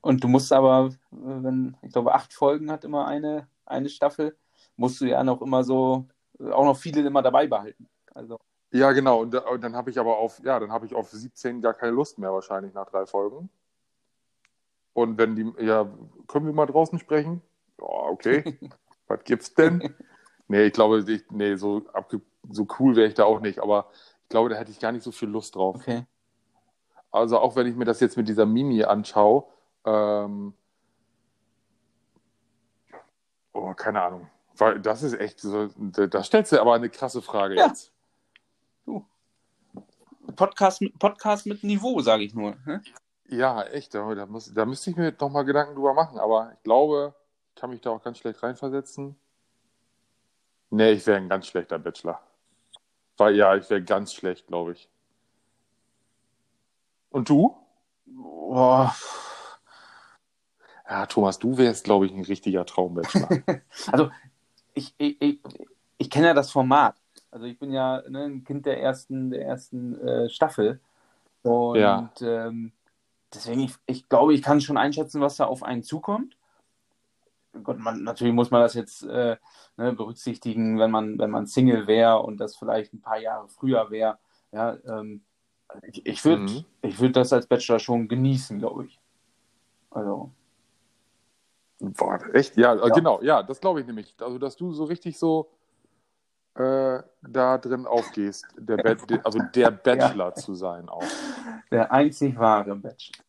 [0.00, 4.36] Und du musst aber, wenn, ich glaube, acht Folgen hat immer eine, eine Staffel,
[4.76, 6.06] musst du ja noch immer so,
[6.38, 7.88] auch noch viele immer dabei behalten.
[8.14, 8.38] Also,
[8.72, 9.20] Ja, genau.
[9.20, 11.92] Und, und dann habe ich aber auf, ja, dann habe ich auf 17 gar keine
[11.92, 13.48] Lust mehr wahrscheinlich nach drei Folgen.
[14.92, 15.88] Und wenn die, ja,
[16.26, 17.42] können wir mal draußen sprechen?
[17.78, 18.58] Ja, okay.
[19.08, 19.94] Was gibt's denn?
[20.48, 21.82] Nee, ich glaube, ich, nee, so,
[22.50, 23.90] so cool wäre ich da auch nicht, aber
[24.22, 25.76] ich glaube, da hätte ich gar nicht so viel Lust drauf.
[25.76, 26.06] okay.
[27.10, 29.44] Also auch wenn ich mir das jetzt mit dieser Mimi anschaue,
[29.84, 30.54] ähm,
[33.52, 34.28] oh, keine Ahnung.
[34.56, 37.68] Weil das ist echt so, da stellst du aber eine krasse Frage Ja.
[37.68, 37.92] jetzt.
[38.86, 39.04] Du.
[40.34, 42.56] Podcast, mit- Podcast mit Niveau, sage ich nur.
[42.66, 42.82] Ne?
[43.28, 43.94] Ja, echt.
[43.94, 46.18] Da, da, muss, da müsste ich mir noch mal Gedanken drüber machen.
[46.18, 47.14] Aber ich glaube,
[47.50, 49.16] ich kann mich da auch ganz schlecht reinversetzen.
[50.70, 52.20] Nee, ich wäre ein ganz schlechter Bachelor.
[53.16, 54.90] Weil ja, ich wäre ganz schlecht, glaube ich.
[57.10, 57.56] Und du?
[58.04, 58.94] Boah.
[60.88, 63.28] Ja, Thomas, du wärst, glaube ich, ein richtiger Traumbachelor.
[63.90, 64.10] Also,
[64.74, 65.40] ich, ich, ich,
[65.98, 66.96] ich kenne ja das Format.
[67.36, 70.80] Also, ich bin ja ne, ein Kind der ersten, der ersten äh, Staffel.
[71.42, 72.10] Und Ja.
[72.22, 72.72] ähm,
[73.34, 76.38] deswegen, ich, ich glaube, ich kann schon einschätzen, was da auf einen zukommt.
[77.62, 79.36] Gott, man, natürlich muss man das jetzt äh,
[79.76, 83.90] ne, berücksichtigen, wenn man, wenn man Single wäre und das vielleicht ein paar Jahre früher
[83.90, 84.18] wäre.
[84.50, 85.20] Ja, ähm,
[85.82, 86.64] ich, ich würde Mhm.
[86.80, 88.98] ich würd das als Bachelor schon genießen, glaube ich.
[89.90, 90.30] Also,
[91.80, 92.56] Boah, echt?
[92.56, 92.94] Ja, äh, Ja.
[92.94, 94.14] genau, ja, das glaube ich nämlich.
[94.20, 95.50] Also, dass du so richtig so
[96.56, 98.84] äh, da drin aufgehst, der
[99.24, 101.04] also der Bachelor zu sein auch.
[101.70, 103.24] der einzig wahre Bachelor.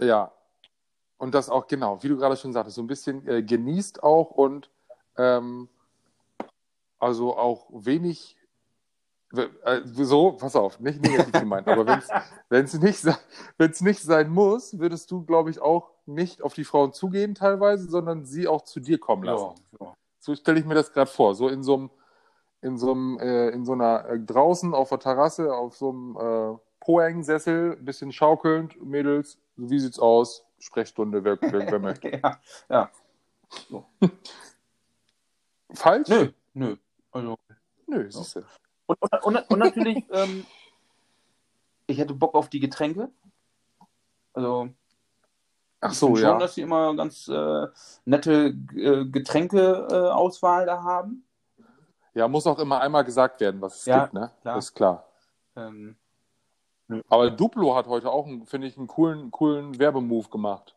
[0.00, 0.32] Ja.
[1.16, 4.32] Und das auch, genau, wie du gerade schon sagtest, so ein bisschen äh, genießt auch
[4.32, 4.70] und
[5.16, 5.68] ähm,
[6.98, 8.36] also auch wenig
[9.34, 11.86] äh, so, pass auf, nicht negativ gemeint, aber
[12.48, 13.06] wenn es nicht,
[13.56, 17.88] wenn's nicht sein muss, würdest du, glaube ich, auch nicht auf die Frauen zugehen teilweise,
[17.88, 19.54] sondern sie auch zu dir kommen lassen.
[19.80, 19.94] Ja, ja.
[20.18, 21.34] So stelle ich mir das gerade vor.
[21.34, 21.90] So in so einem,
[22.62, 26.16] in so einem, äh, in so einer äh, draußen auf der Terrasse, auf so einem
[26.16, 30.44] äh, Poeng-Sessel, ein bisschen schaukelnd, Mädels, wie sieht's aus?
[30.58, 32.20] Sprechstunde, wer, wer, möchte.
[32.22, 32.90] ja, ja.
[35.74, 36.08] Falsch?
[36.08, 36.76] Nö, nö.
[37.10, 37.36] Also,
[37.86, 38.40] Nö, siehst du.
[38.86, 40.46] und, und, und, und natürlich, ähm,
[41.86, 43.10] ich hätte Bock auf die Getränke.
[44.32, 44.70] Also,
[45.80, 46.30] Ach ich so, finde ja.
[46.30, 47.66] schon, dass sie immer ganz äh,
[48.04, 51.24] nette äh, Getränke-Auswahl da haben.
[52.14, 54.30] Ja, muss auch immer einmal gesagt werden, was es Ja, gibt, ne?
[54.42, 54.58] klar.
[54.58, 55.08] Ist klar.
[55.56, 55.96] Ähm,
[57.08, 60.74] Aber Duplo hat heute auch, finde ich, einen coolen, coolen Werbemove gemacht.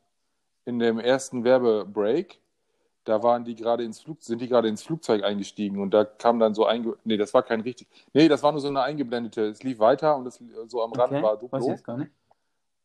[0.64, 2.40] In dem ersten Werbebreak,
[3.04, 6.40] da waren die gerade ins Flug, sind die gerade ins Flugzeug eingestiegen und da kam
[6.40, 9.46] dann so einge, nee, das war kein richtig, nee, das war nur so eine eingeblendete.
[9.48, 11.70] Es lief weiter und es, so am Rand okay, war weiß ich Duplo.
[11.70, 12.12] jetzt gar nicht.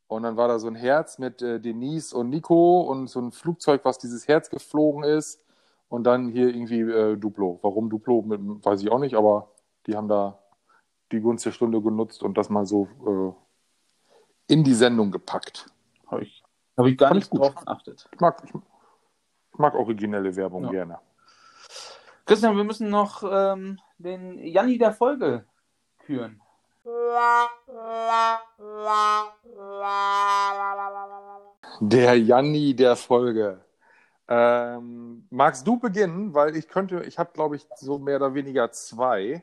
[0.09, 3.31] Und dann war da so ein Herz mit äh, Denise und Nico und so ein
[3.31, 5.41] Flugzeug, was dieses Herz geflogen ist.
[5.90, 7.59] Und dann hier irgendwie äh, Duplo.
[7.62, 9.48] Warum Duplo, mit, weiß ich auch nicht, aber
[9.88, 10.38] die haben da
[11.11, 12.88] die Gunst der Stunde genutzt und das mal so
[14.48, 15.66] äh, in die Sendung gepackt.
[16.07, 16.44] Habe ich,
[16.76, 17.40] hab ich gar ich nicht gut.
[17.40, 18.09] drauf geachtet.
[18.14, 20.70] Ich mag, ich, ich mag originelle Werbung Ja.
[20.70, 20.98] gerne.
[22.24, 25.44] Christian, wir müssen noch ähm, den Janni der Folge
[25.98, 26.40] küren.
[31.81, 33.64] Der Janni der Folge.
[34.31, 36.33] Ähm, magst du beginnen?
[36.33, 39.43] Weil ich könnte, ich habe, glaube ich, so mehr oder weniger zwei.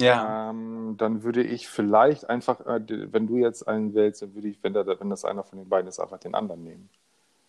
[0.00, 0.50] Ja.
[0.50, 2.80] Ähm, dann würde ich vielleicht einfach, äh,
[3.12, 5.68] wenn du jetzt einen wählst, dann würde ich, wenn, da, wenn das einer von den
[5.68, 6.90] beiden ist, einfach den anderen nehmen.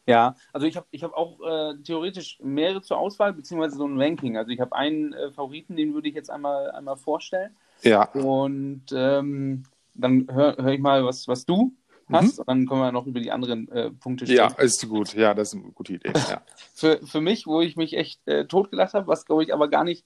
[0.07, 3.99] Ja, also ich habe ich hab auch äh, theoretisch mehrere zur Auswahl, beziehungsweise so ein
[3.99, 4.37] Ranking.
[4.37, 7.55] Also ich habe einen äh, Favoriten, den würde ich jetzt einmal, einmal vorstellen.
[7.81, 8.11] Ja.
[8.11, 9.63] Und ähm,
[9.95, 11.73] dann höre hör ich mal, was, was du
[12.11, 12.39] hast.
[12.39, 14.65] Und dann können wir noch über die anderen äh, Punkte Ja, sprechen.
[14.65, 15.13] ist gut.
[15.13, 16.13] Ja, das ist eine gute Idee.
[16.29, 16.41] Ja.
[16.73, 19.83] Für, für mich, wo ich mich echt äh, totgelacht habe, was glaube ich aber gar
[19.83, 20.05] nicht,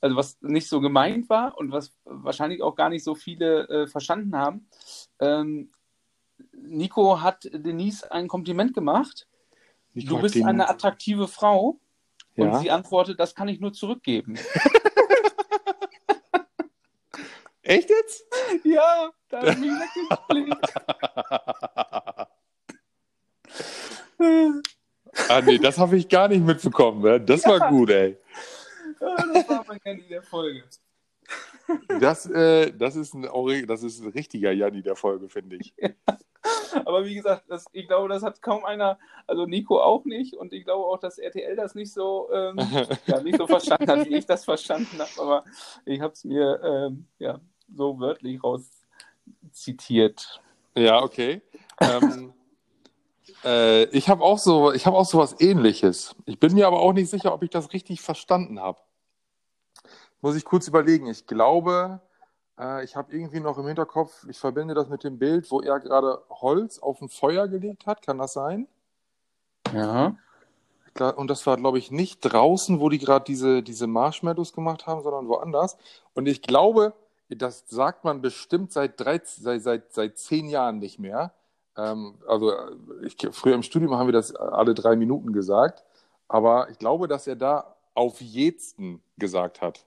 [0.00, 3.86] also was nicht so gemeint war und was wahrscheinlich auch gar nicht so viele äh,
[3.86, 4.68] verstanden haben.
[5.20, 5.70] Ähm,
[6.52, 9.26] Nico hat Denise ein Kompliment gemacht.
[9.94, 11.78] Nico Du bist den- eine attraktive Frau.
[12.36, 12.58] Und Ja.
[12.58, 14.34] sie antwortet, das kann ich nur zurückgeben.
[17.66, 18.24] Echt jetzt?
[18.64, 20.74] ja, da habe ich mich weggeklickt.
[25.28, 27.02] ah, nee, das habe ich gar nicht mitbekommen.
[27.02, 27.20] Ne?
[27.20, 28.16] Das war gut, ey.
[29.00, 30.62] Ja, das war mein Handy der Folge.
[32.00, 33.28] Das, äh, das, ist ein,
[33.66, 35.74] das ist ein richtiger Janni der Folge, finde ich.
[36.84, 40.52] Aber wie gesagt, das, ich glaube, das hat kaum einer, also Nico auch nicht und
[40.52, 42.56] ich glaube auch, dass RTL das nicht so, ähm,
[43.06, 45.10] ja, nicht so verstanden hat, wie ich das verstanden habe.
[45.18, 45.44] Aber
[45.84, 47.40] ich habe es mir ähm, ja,
[47.74, 48.70] so wörtlich raus
[49.52, 50.40] zitiert.
[50.74, 51.42] Ja, okay.
[51.80, 52.32] Ähm,
[53.44, 56.14] äh, ich habe auch so, ich habe auch so was Ähnliches.
[56.26, 58.78] Ich bin mir aber auch nicht sicher, ob ich das richtig verstanden habe.
[60.20, 61.06] Muss ich kurz überlegen.
[61.06, 62.00] Ich glaube,
[62.58, 65.80] äh, ich habe irgendwie noch im Hinterkopf, ich verbinde das mit dem Bild, wo er
[65.80, 68.02] gerade Holz auf ein Feuer gelegt hat.
[68.02, 68.68] Kann das sein?
[69.72, 70.16] Ja.
[71.16, 75.02] Und das war, glaube ich, nicht draußen, wo die gerade diese, diese Marshmallows gemacht haben,
[75.02, 75.76] sondern woanders.
[76.14, 76.94] Und ich glaube,
[77.28, 81.32] das sagt man bestimmt seit, 13, seit, seit, seit zehn Jahren nicht mehr.
[81.76, 82.52] Ähm, also
[83.02, 85.84] ich, früher im Studium haben wir das alle drei Minuten gesagt.
[86.28, 89.84] Aber ich glaube, dass er da auf jeden gesagt hat.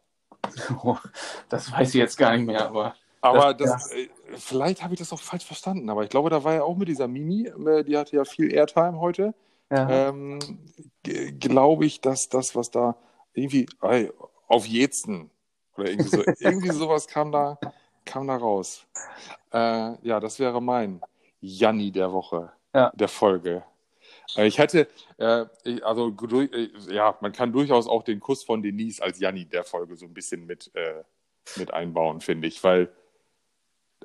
[1.49, 5.11] Das weiß ich jetzt gar nicht mehr, aber Aber das, äh, vielleicht habe ich das
[5.11, 7.97] auch falsch verstanden, aber ich glaube, da war ja auch mit dieser Mimi, äh, die
[7.97, 9.33] hatte ja viel Airtime heute.
[9.69, 10.09] Ja.
[10.09, 10.39] Ähm,
[11.39, 12.95] glaube ich, dass das, was da
[13.33, 13.67] irgendwie
[14.47, 15.29] auf Jetzen
[15.79, 17.57] oder irgendwie, so, irgendwie sowas kam da,
[18.05, 18.85] kam da raus.
[19.51, 21.01] Äh, ja, das wäre mein
[21.41, 22.91] Janni der Woche, Ja.
[22.95, 23.63] der Folge.
[24.35, 24.87] Äh, Ich hätte,
[25.17, 29.19] äh, ich- also du- äh, ja, man kann durchaus auch den Kuss von Denise als
[29.19, 31.03] Janni der Folge so ein bisschen mit, äh,
[31.55, 32.91] mit einbauen, finde ich, weil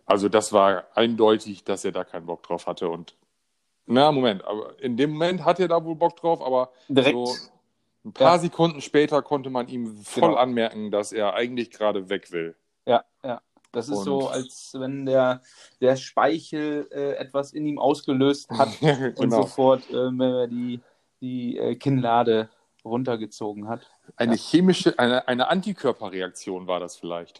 [0.06, 3.16] also das war eindeutig, dass er da keinen Bock drauf hatte und
[3.86, 7.14] na, Moment, aber in dem Moment hat er da wohl Bock drauf, aber Direkt.
[7.14, 7.34] so
[8.04, 8.38] ein paar Ja.
[8.38, 10.34] Sekunden später konnte man ihm voll Genau.
[10.40, 12.54] anmerken, dass er eigentlich gerade weg will.
[12.86, 13.40] Ja, ja.
[13.72, 15.40] Das ist Und- so, als wenn der,
[15.80, 19.42] der Speichel äh, etwas in ihm ausgelöst hat und genau.
[19.42, 20.80] sofort äh, die,
[21.20, 22.50] die äh, Kinnlade
[22.84, 23.90] runtergezogen hat.
[24.16, 27.38] Eine chemische, eine, eine Antikörperreaktion war das vielleicht.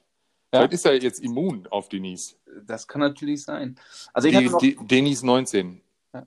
[0.52, 0.60] Ja.
[0.60, 2.36] Vielleicht ist er jetzt immun auf Denise.
[2.66, 3.76] Das kann natürlich sein.
[4.12, 5.82] Also ich hatte Die, noch, die, Denise 19.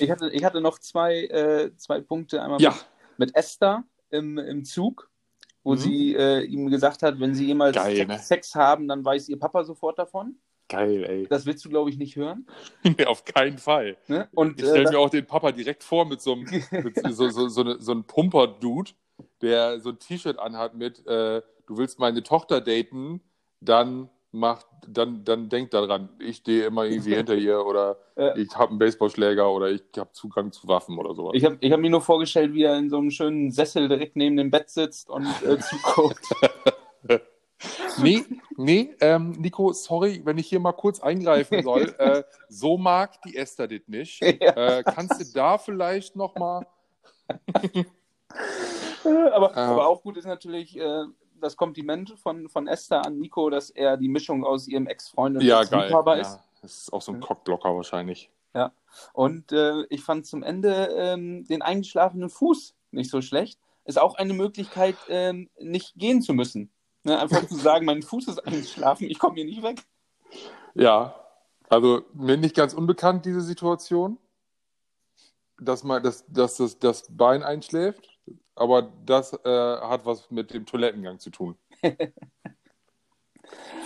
[0.00, 2.42] ich hatte, ich hatte noch zwei, äh, zwei Punkte.
[2.42, 2.84] Einmal Ja, mit,
[3.18, 5.10] mit Esther im, im Zug,
[5.64, 5.78] wo Mhm.
[5.78, 8.18] sie äh, ihm gesagt hat, wenn sie jemals Geil, Sex, ne?
[8.18, 10.36] Sex haben, dann weiß ihr Papa sofort davon.
[10.68, 11.26] geil, ey.
[11.28, 12.46] Das willst du, glaube ich, nicht hören.
[12.98, 13.96] Nee, auf keinen Fall.
[14.08, 14.28] Ne?
[14.34, 16.96] Und Ich äh, stelle das- mir auch den Papa direkt vor mit so einem mit
[17.14, 18.92] so, so, so, eine, so einem Pumper-Dude,
[19.42, 23.20] der so ein T-Shirt anhat mit äh, Du willst meine Tochter daten,
[23.60, 28.36] dann mach, dann, dann denk daran, ich stehe immer irgendwie hinter ihr oder Ja.
[28.36, 31.32] ich habe einen Baseballschläger oder ich habe Zugang zu Waffen oder sowas.
[31.34, 34.16] Ich habe ich hab mir nur vorgestellt, wie er in so einem schönen Sessel direkt
[34.16, 36.24] neben dem Bett sitzt und äh, zuguckt.
[38.02, 38.22] Nee,
[38.58, 41.94] nee, ähm, Nico, sorry, wenn ich hier mal kurz eingreifen soll.
[41.98, 44.20] äh, so mag die Esther das nicht.
[44.20, 44.78] Ja.
[44.78, 46.66] Äh, kannst du da vielleicht noch mal
[49.04, 49.70] aber, Ja.
[49.72, 51.04] aber auch gut ist natürlich äh,
[51.40, 55.42] das Kompliment von, von Esther an Nico, dass er die Mischung aus ihrem Ex-Freund und
[55.42, 55.86] Ja, Ex- geil.
[55.88, 56.38] Liebhaber Ja, ist.
[56.62, 58.30] das ist auch so ein Cockblocker wahrscheinlich.
[59.12, 63.60] Und äh, ich fand zum Ende ähm, den eingeschlafenen Fuß nicht so schlecht.
[63.84, 66.70] Ist auch eine Möglichkeit, ähm, nicht gehen zu müssen.
[67.04, 67.18] Ne?
[67.18, 69.82] Einfach zu sagen, mein Fuß ist eingeschlafen, ich komme hier nicht weg.
[70.74, 71.14] Ja,
[71.68, 74.16] also mir nicht ganz unbekannt diese Situation,
[75.60, 78.15] dass man dass, dass das, das Bein einschläft,
[78.54, 81.56] aber das äh, hat was mit dem Toilettengang zu tun.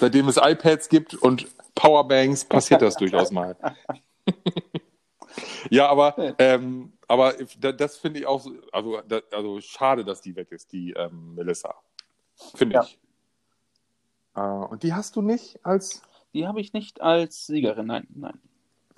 [0.01, 3.57] Seitdem es iPads gibt und Powerbanks, passiert das durchaus mal.
[5.71, 10.21] ja, aber, ähm, aber da- das finde ich auch, so- also, da, also schade, dass
[10.23, 11.75] die weg ist, die ähm, Melissa.
[12.55, 12.83] Finde Ja.
[12.85, 12.99] ich.
[14.35, 18.41] Äh, und die hast du nicht als Die habe ich nicht als Siegerin, nein, nein.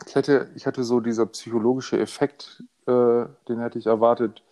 [0.06, 4.42] Ich hätte, ich hätte so dieser psychologische Effekt, äh, den hätte ich erwartet,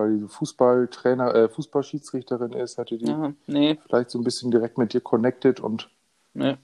[0.00, 4.78] weil die Fußballtrainer, äh, Fußballschiedsrichterin ist, hätte die Ja, nee, vielleicht so ein bisschen direkt
[4.78, 5.90] mit dir connected und
[6.34, 6.56] nee.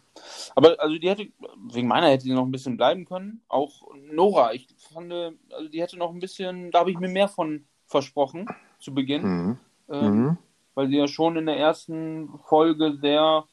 [0.55, 1.29] Aber also die hätte,
[1.71, 3.43] wegen meiner hätte die noch ein bisschen bleiben können.
[3.49, 7.29] Auch Nora, ich fand, also die hätte noch ein bisschen, da habe ich mir mehr
[7.29, 8.47] von versprochen
[8.79, 9.23] zu Beginn.
[9.23, 9.59] mhm.
[9.89, 10.39] Ähm, Mhm.
[10.75, 13.45] weil sie ja schon in der ersten Folge sehr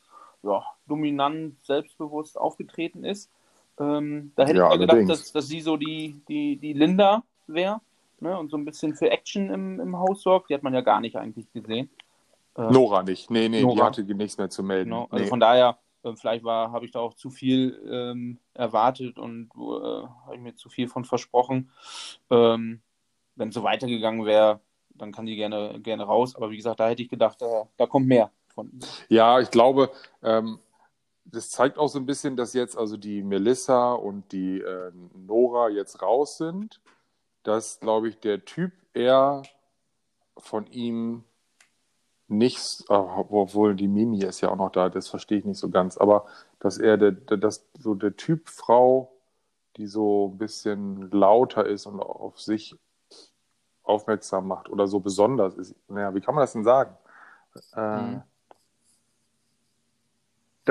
[0.43, 3.29] ja, dominant, selbstbewusst aufgetreten ist.
[3.79, 7.81] Ähm, da hätte Ja, ich gedacht, dass, dass sie so die, die, die Linda wäre
[8.23, 10.49] ne, und so ein bisschen für Action im, im Haus sorgt.
[10.49, 11.89] Die hat man ja gar nicht eigentlich gesehen.
[12.57, 13.29] Ähm, Nora nicht.
[13.29, 13.85] Nee, nee, die Nora.
[13.85, 14.91] hatte nichts mehr zu melden.
[14.91, 15.07] Genau.
[15.09, 15.29] Also nee.
[15.29, 20.07] von daher, äh, vielleicht war, habe ich da auch zu viel ähm, erwartet und äh,
[20.25, 21.71] habe ich mir zu viel von versprochen.
[22.29, 22.81] Ähm,
[23.35, 24.59] Wenn es so weitergegangen wäre,
[24.89, 26.35] dann kann die gerne, gerne raus.
[26.35, 28.71] Aber wie gesagt, da hätte ich gedacht, da, da kommt mehr von.
[29.09, 30.59] Ja, ich glaube, ähm,
[31.25, 35.69] das zeigt auch so ein bisschen, dass jetzt also die Melissa und die äh, Nora
[35.69, 36.81] jetzt raus sind,
[37.43, 39.43] dass, glaube ich, der Typ eher
[40.37, 41.23] von ihm
[42.27, 45.69] nichts, äh, obwohl die Mimi ist ja auch noch da, das verstehe ich nicht so
[45.69, 46.25] ganz, aber
[46.59, 49.11] dass er der, dass so der Typ Frau,
[49.77, 52.75] die so ein bisschen lauter ist und auf sich
[53.83, 55.75] aufmerksam macht oder so besonders ist.
[55.89, 56.95] Naja, wie kann man das denn sagen?
[57.75, 58.23] Äh, Mhm.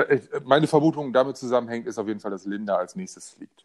[0.09, 3.62] ich, meine Vermutung damit zusammenhängt, ist auf jeden Fall, dass Linda als nächstes fliegt.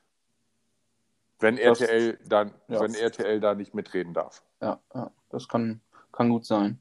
[1.40, 2.80] Wenn Das- RTL dann, ja.
[2.80, 4.42] wenn RTL da nicht mitreden darf.
[4.60, 5.80] Ja, ja das kann,
[6.12, 6.78] kann gut sein.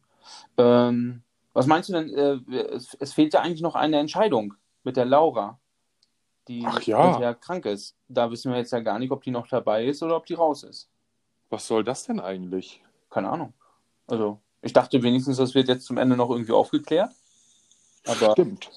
[0.58, 1.22] Ähm,
[1.54, 2.14] was meinst du denn?
[2.14, 4.54] Äh, es, es fehlt ja eigentlich noch eine Entscheidung
[4.84, 5.60] mit der Laura,
[6.48, 7.34] die Ach ja.
[7.34, 7.96] krank ist.
[8.08, 10.34] Da wissen wir jetzt ja gar nicht, ob die noch dabei ist oder ob die
[10.34, 10.90] raus ist.
[11.50, 12.84] Was soll das denn eigentlich?
[13.10, 13.54] Keine Ahnung.
[14.08, 17.12] Also, ich dachte wenigstens, das wird jetzt zum Ende noch irgendwie aufgeklärt.
[18.06, 18.70] Aber Stimmt.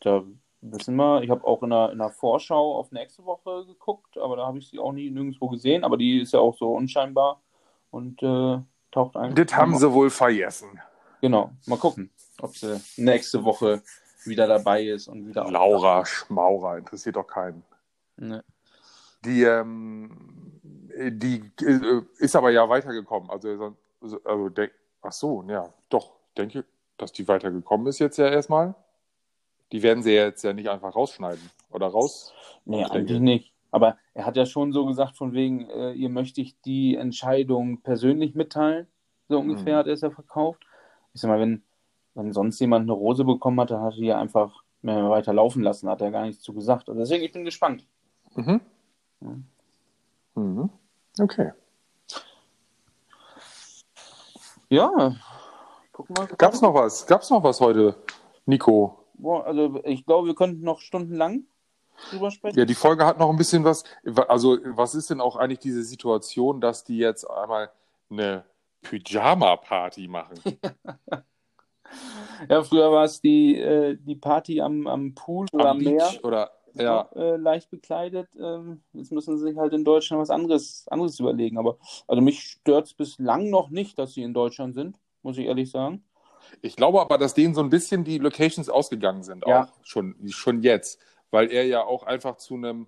[0.00, 0.24] da
[0.62, 4.36] wissen wir, ich habe auch in der, in der Vorschau auf nächste Woche geguckt, aber
[4.36, 5.84] da habe ich sie auch nie nirgendwo gesehen.
[5.84, 7.42] Aber die ist ja auch so unscheinbar
[7.90, 8.58] und äh,
[8.90, 9.46] taucht eigentlich.
[9.46, 10.80] Das haben sie wohl vergessen.
[11.20, 12.10] Genau, mal gucken,
[12.40, 13.82] ob sie nächste Woche
[14.24, 17.64] wieder dabei ist und wieder Laura Schmaurer, interessiert doch keinen.
[18.16, 18.44] Ne.
[19.24, 20.60] Die, ähm,
[20.94, 23.30] die äh, ist aber ja weitergekommen.
[23.30, 23.76] Also,
[24.24, 26.64] also denk, ach so, ja, doch, denke,
[26.98, 28.74] dass die weitergekommen ist jetzt ja erstmal.
[29.72, 32.32] Die werden sie jetzt ja nicht einfach rausschneiden oder raus.
[32.64, 33.52] Nee, Ich eigentlich nicht.
[33.70, 37.80] Aber er hat ja schon so gesagt, von wegen, äh, ihr möchte ich die Entscheidung
[37.80, 38.86] persönlich mitteilen.
[39.28, 39.78] So ungefähr Mhm.
[39.78, 40.62] hat er es ja verkauft.
[41.14, 41.62] Ich sag mal, wenn,
[42.14, 45.62] wenn sonst jemand eine Rose bekommen hat, dann hat er die einfach mehr weiter laufen
[45.62, 46.88] lassen, hat er gar nichts zu gesagt.
[46.90, 47.86] Also deswegen, ich bin gespannt.
[48.34, 48.60] Mhm.
[49.22, 49.36] Ja.
[50.34, 50.70] Mhm.
[51.18, 51.52] Okay.
[54.68, 54.90] Ja,
[55.92, 56.34] gucken wir mal.
[56.36, 57.06] Gab's noch was?
[57.06, 57.94] Gab's noch was heute,
[58.46, 59.01] Nico?
[59.24, 61.44] Also ich glaube, wir könnten noch stundenlang
[62.10, 62.58] drüber sprechen.
[62.58, 63.84] Ja, die Folge hat noch ein bisschen was.
[64.28, 67.70] Also, was ist denn auch eigentlich diese Situation, dass die jetzt einmal
[68.10, 68.44] eine
[68.82, 70.40] Pyjama-Party machen?
[72.48, 75.98] Ja, früher war es die, äh, die Party am, am Pool oder am, Meer.
[75.98, 77.08] Beach oder ja.
[77.14, 78.28] äh, leicht bekleidet.
[78.38, 81.58] Ähm, jetzt müssen sie sich halt in Deutschland was anderes, anderes überlegen.
[81.58, 85.46] Aber also mich stört es bislang noch nicht, dass sie in Deutschland sind, muss ich
[85.46, 86.04] ehrlich sagen.
[86.60, 89.64] Ich glaube aber, dass denen so ein bisschen die Locations ausgegangen sind, Ja.
[89.64, 91.00] auch schon, schon jetzt,
[91.30, 92.86] weil er ja auch einfach zu einem,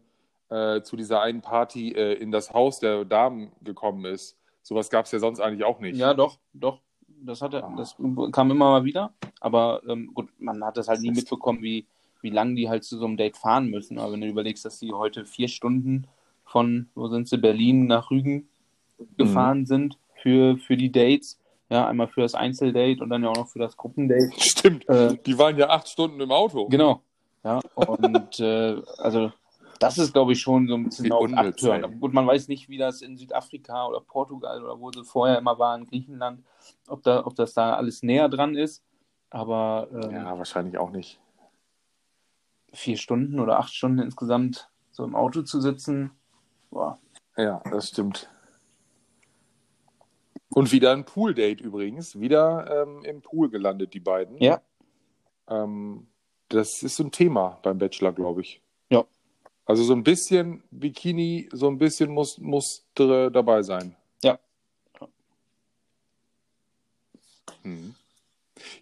[0.50, 4.36] äh, zu dieser einen Party äh, in das Haus der Damen gekommen ist.
[4.62, 5.96] Sowas gab es ja sonst eigentlich auch nicht.
[5.96, 6.80] Ja, doch, doch.
[7.26, 7.72] Das hatte, Ah.
[7.76, 7.96] das
[8.32, 9.12] kam immer mal wieder.
[9.40, 11.86] Aber ähm, gut, man hat das halt nie mitbekommen, wie,
[12.20, 13.98] wie lange die halt zu so einem Date fahren müssen.
[13.98, 16.06] Aber wenn du überlegst, dass die heute vier Stunden
[16.44, 18.46] von, wo sind sie, Berlin nach Rügen
[19.16, 21.38] gefahren sind für, für die Dates.
[21.74, 24.30] Ja, einmal für das Einzeldate und dann ja auch noch für das Gruppendate.
[24.38, 24.88] Stimmt.
[24.88, 26.68] Äh, Die waren ja acht Stunden im Auto.
[26.68, 27.02] Genau.
[27.42, 29.32] Ja, und äh, also
[29.80, 31.88] das ist, glaube ich, schon so ein bisschen auch unnütz, Akteur.
[31.88, 35.58] Gut, man weiß nicht, wie das in Südafrika oder Portugal oder wo sie vorher immer
[35.58, 36.44] waren, Griechenland,
[36.86, 38.84] ob, da, ob das da alles näher dran ist.
[39.30, 41.18] Aber ähm, Ja, wahrscheinlich auch nicht.
[42.72, 46.12] vier Stunden oder acht Stunden insgesamt so im Auto zu sitzen,
[46.70, 46.98] boah,
[47.36, 48.30] Ja, das stimmt.
[50.54, 52.18] Und wieder ein Pool-Date übrigens.
[52.18, 54.38] Wieder ähm, im Pool gelandet, die beiden.
[54.38, 54.60] Ja.
[55.48, 56.06] Ähm,
[56.48, 58.60] das ist so ein Thema beim Bachelor, glaube ich.
[58.88, 59.04] Ja.
[59.66, 63.96] Also so ein bisschen Bikini, so ein bisschen muss, muss dabei sein.
[64.22, 64.38] Ja.
[67.62, 67.94] Mhm.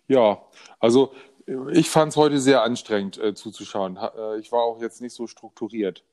[0.09, 0.43] Ja,
[0.79, 1.15] also
[1.47, 4.01] äh, ich fand es heute sehr anstrengend äh, zuzuschauen.
[4.01, 6.05] Ha, äh, ich war auch jetzt nicht so strukturiert.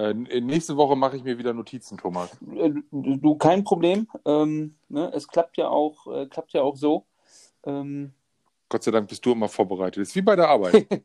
[0.00, 2.30] Äh, n- nächste Woche mache ich mir wieder Notizen, Thomas.
[2.56, 4.08] äh, du, kein Problem.
[4.24, 5.12] Ähm, ne?
[5.14, 7.04] Es klappt ja auch, äh, klappt ja auch so.
[7.64, 8.14] Ähm,
[8.70, 10.02] Gott sei Dank bist du immer vorbereitet.
[10.02, 10.86] Ist wie bei der Arbeit.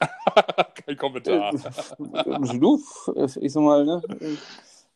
[0.86, 1.52] Kein Kommentar.
[1.54, 1.58] Äh,
[2.58, 2.80] du,
[3.40, 4.02] ich sag mal, ne?
[4.20, 4.36] äh,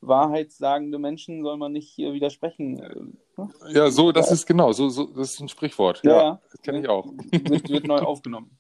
[0.01, 2.79] Wahrheitssagende Menschen soll man nicht hier widersprechen.
[2.79, 2.95] äh,
[3.37, 3.51] ne?
[3.71, 6.03] Ja, so, das ist genau, so, so, das ist ein Sprichwort.
[6.05, 6.41] Ja, Ja, ja.
[6.53, 7.07] das kenne ich auch.
[7.33, 8.57] Wird, wird neu aufgenommen.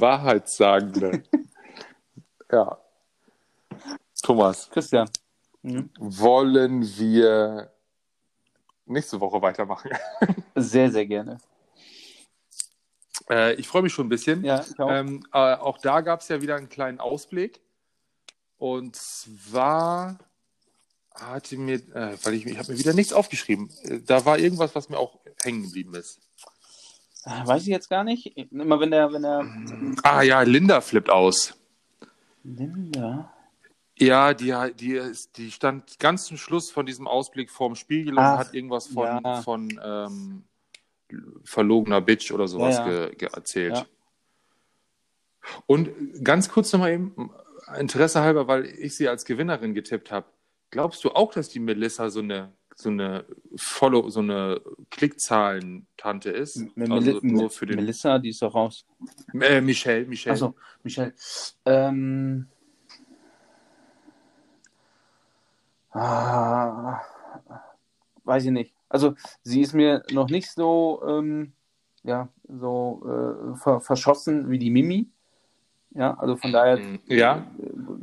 [0.00, 1.22] Wahrheitssagende.
[2.52, 2.78] ja.
[4.22, 5.08] Thomas, Christian.
[5.62, 5.90] Mhm.
[5.98, 7.72] wollen wir
[8.84, 9.90] nächste Woche weitermachen?
[10.54, 11.38] Sehr, sehr gerne.
[13.28, 14.44] Äh, ich freue mich schon ein bisschen.
[14.44, 14.90] Ja, ich auch.
[14.90, 17.60] Ähm, äh, auch da gab es ja wieder einen kleinen Ausblick.
[18.58, 20.18] Und zwar
[21.14, 23.70] hatte mir, äh, weil ich, ich habe mir wieder nichts aufgeschrieben.
[23.82, 26.20] Äh, Da war irgendwas, was mir auch hängen geblieben ist.
[27.26, 28.36] Weiß ich jetzt gar nicht.
[28.52, 29.44] Immer wenn der, wenn der
[30.04, 31.58] Ah ja, Linda flippt aus.
[32.44, 33.32] Linda.
[33.98, 35.00] Ja, die, die,
[35.36, 39.06] die stand ganz zum Schluss von diesem Ausblick vorm Spiegel Ach, und hat irgendwas von,
[39.06, 39.42] ja.
[39.42, 40.44] von ähm,
[41.44, 43.06] verlogener Bitch oder sowas Ja, ja.
[43.06, 43.86] Ge, ge erzählt.
[45.66, 45.90] Und
[46.22, 47.30] ganz kurz nochmal eben,
[47.78, 50.26] Interesse halber, weil ich sie als Gewinnerin getippt habe.
[50.70, 53.24] Glaubst du auch, dass die Melissa so eine so eine
[53.56, 54.60] Follow, so eine
[54.90, 56.56] Klickzahlen-Tante ist?
[56.76, 58.84] M- Also nur für den Melissa, die ist doch raus.
[59.40, 60.34] äh, Michelle, Michelle.
[60.34, 61.14] Achso, Michelle.
[61.64, 62.46] Ähm,
[65.92, 67.00] ah,
[68.24, 68.74] weiß ich nicht.
[68.90, 71.52] Also sie ist mir noch nicht so, ähm,
[72.02, 75.08] ja, so äh, ver verschossen wie die Mimi.
[75.92, 77.00] Ja, also von daher Mhm.
[77.06, 77.46] Ja.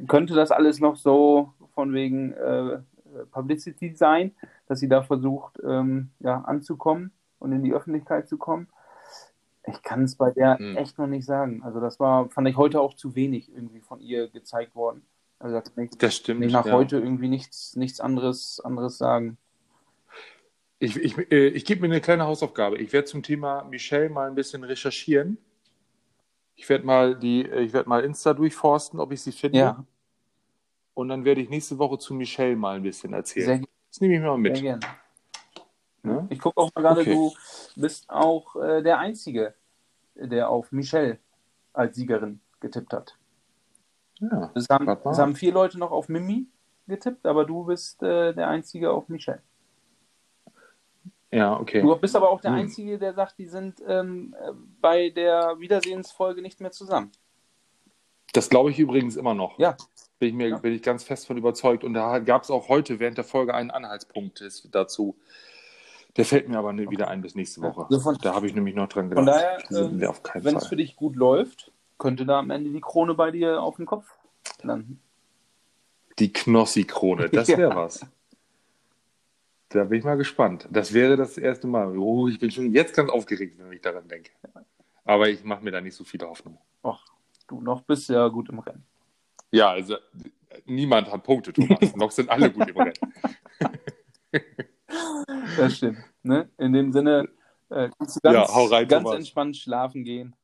[0.08, 2.80] könnte das alles noch so von wegen äh,
[3.32, 4.34] Publicity sein,
[4.74, 8.68] dass sie da versucht, ähm, ja, anzukommen und in die Öffentlichkeit zu kommen.
[9.68, 10.76] Ich kann es bei der Hm.
[10.78, 11.62] echt noch nicht sagen.
[11.64, 15.06] Also das war, fand ich heute auch zu wenig irgendwie von ihr gezeigt worden.
[15.38, 16.40] Also da kann ich Das stimmt.
[16.40, 16.74] nicht nach ja.
[16.74, 19.38] heute irgendwie nichts, nichts anderes, anderes sagen.
[20.80, 22.78] Ich, ich, äh, ich gebe mir eine kleine Hausaufgabe.
[22.80, 25.38] Ich werde zum Thema Michelle mal ein bisschen recherchieren.
[26.56, 29.60] Ich werde mal die, ich werde mal Insta durchforsten, ob ich sie finde.
[29.60, 29.86] Ja,
[30.96, 33.66] Und dann werde ich nächste Woche zu Michelle mal ein bisschen erzählen.
[33.94, 34.62] Sehr, Das nehme ich mal sehr mit.
[34.62, 34.80] gerne.
[36.04, 36.28] Ne?
[36.30, 37.14] Ich gucke auch mal gerade, Okay.
[37.14, 37.32] du
[37.76, 39.54] bist auch äh, der Einzige,
[40.16, 41.20] der auf Michelle
[41.74, 43.18] als Siegerin getippt hat.
[44.20, 44.52] Ja.
[44.56, 46.48] Es haben, es haben vier Leute noch auf Mimi
[46.88, 49.42] getippt, aber du bist äh, der Einzige auf Michelle.
[51.32, 51.82] ja, okay.
[51.82, 52.60] Du bist aber auch der Hm.
[52.60, 57.12] Einzige, der sagt, die sind ähm, äh, bei der Wiedersehensfolge nicht mehr zusammen.
[58.34, 59.58] Das glaube ich übrigens immer noch.
[59.60, 59.78] Ja.
[60.20, 60.58] Bin ich, mir, Ja.
[60.58, 61.84] bin ich ganz fest von überzeugt.
[61.84, 65.18] Und da gab es auch heute während der Folge einen Anhaltspunkt dazu.
[66.18, 67.86] Der fällt mir aber wieder ein bis nächste Woche.
[67.90, 69.26] Also von- da habe ich nämlich noch dran gedacht.
[69.26, 72.40] Von daher, Die sind wir auf keinen Wenn es für dich gut läuft, könnte da
[72.40, 74.06] am Ende die Krone bei dir auf dem Kopf
[74.62, 75.02] landen.
[76.20, 77.58] Die Knossi-Krone, das Ja.
[77.58, 78.06] wäre was.
[79.70, 80.68] Da bin ich mal gespannt.
[80.72, 81.98] Das wäre das erste Mal.
[81.98, 84.32] Oh, ich bin schon jetzt ganz aufgeregt, wenn ich daran denke.
[85.04, 86.60] Aber ich mache mir da nicht so viele Hoffnung.
[86.84, 87.04] Och,
[87.48, 88.86] du noch bist ja gut im Rennen.
[89.52, 89.98] Ja, also
[90.66, 91.80] niemand hat Punkte, Thomas.
[91.96, 92.94] noch sind alle gut im Rennen.
[95.58, 96.00] Das stimmt.
[96.22, 96.50] Ne?
[96.58, 97.28] In dem Sinne,
[97.70, 100.36] äh, kannst du ganz, Ja, hau rein, ganz entspannt schlafen gehen.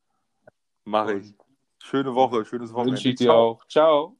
[0.86, 1.34] Mache ich.
[1.80, 2.93] Schöne Woche, schönes Wochenende.
[2.93, 3.50] Wünsche ich dir Ciao.
[3.52, 3.66] auch.
[3.68, 4.16] Ciao.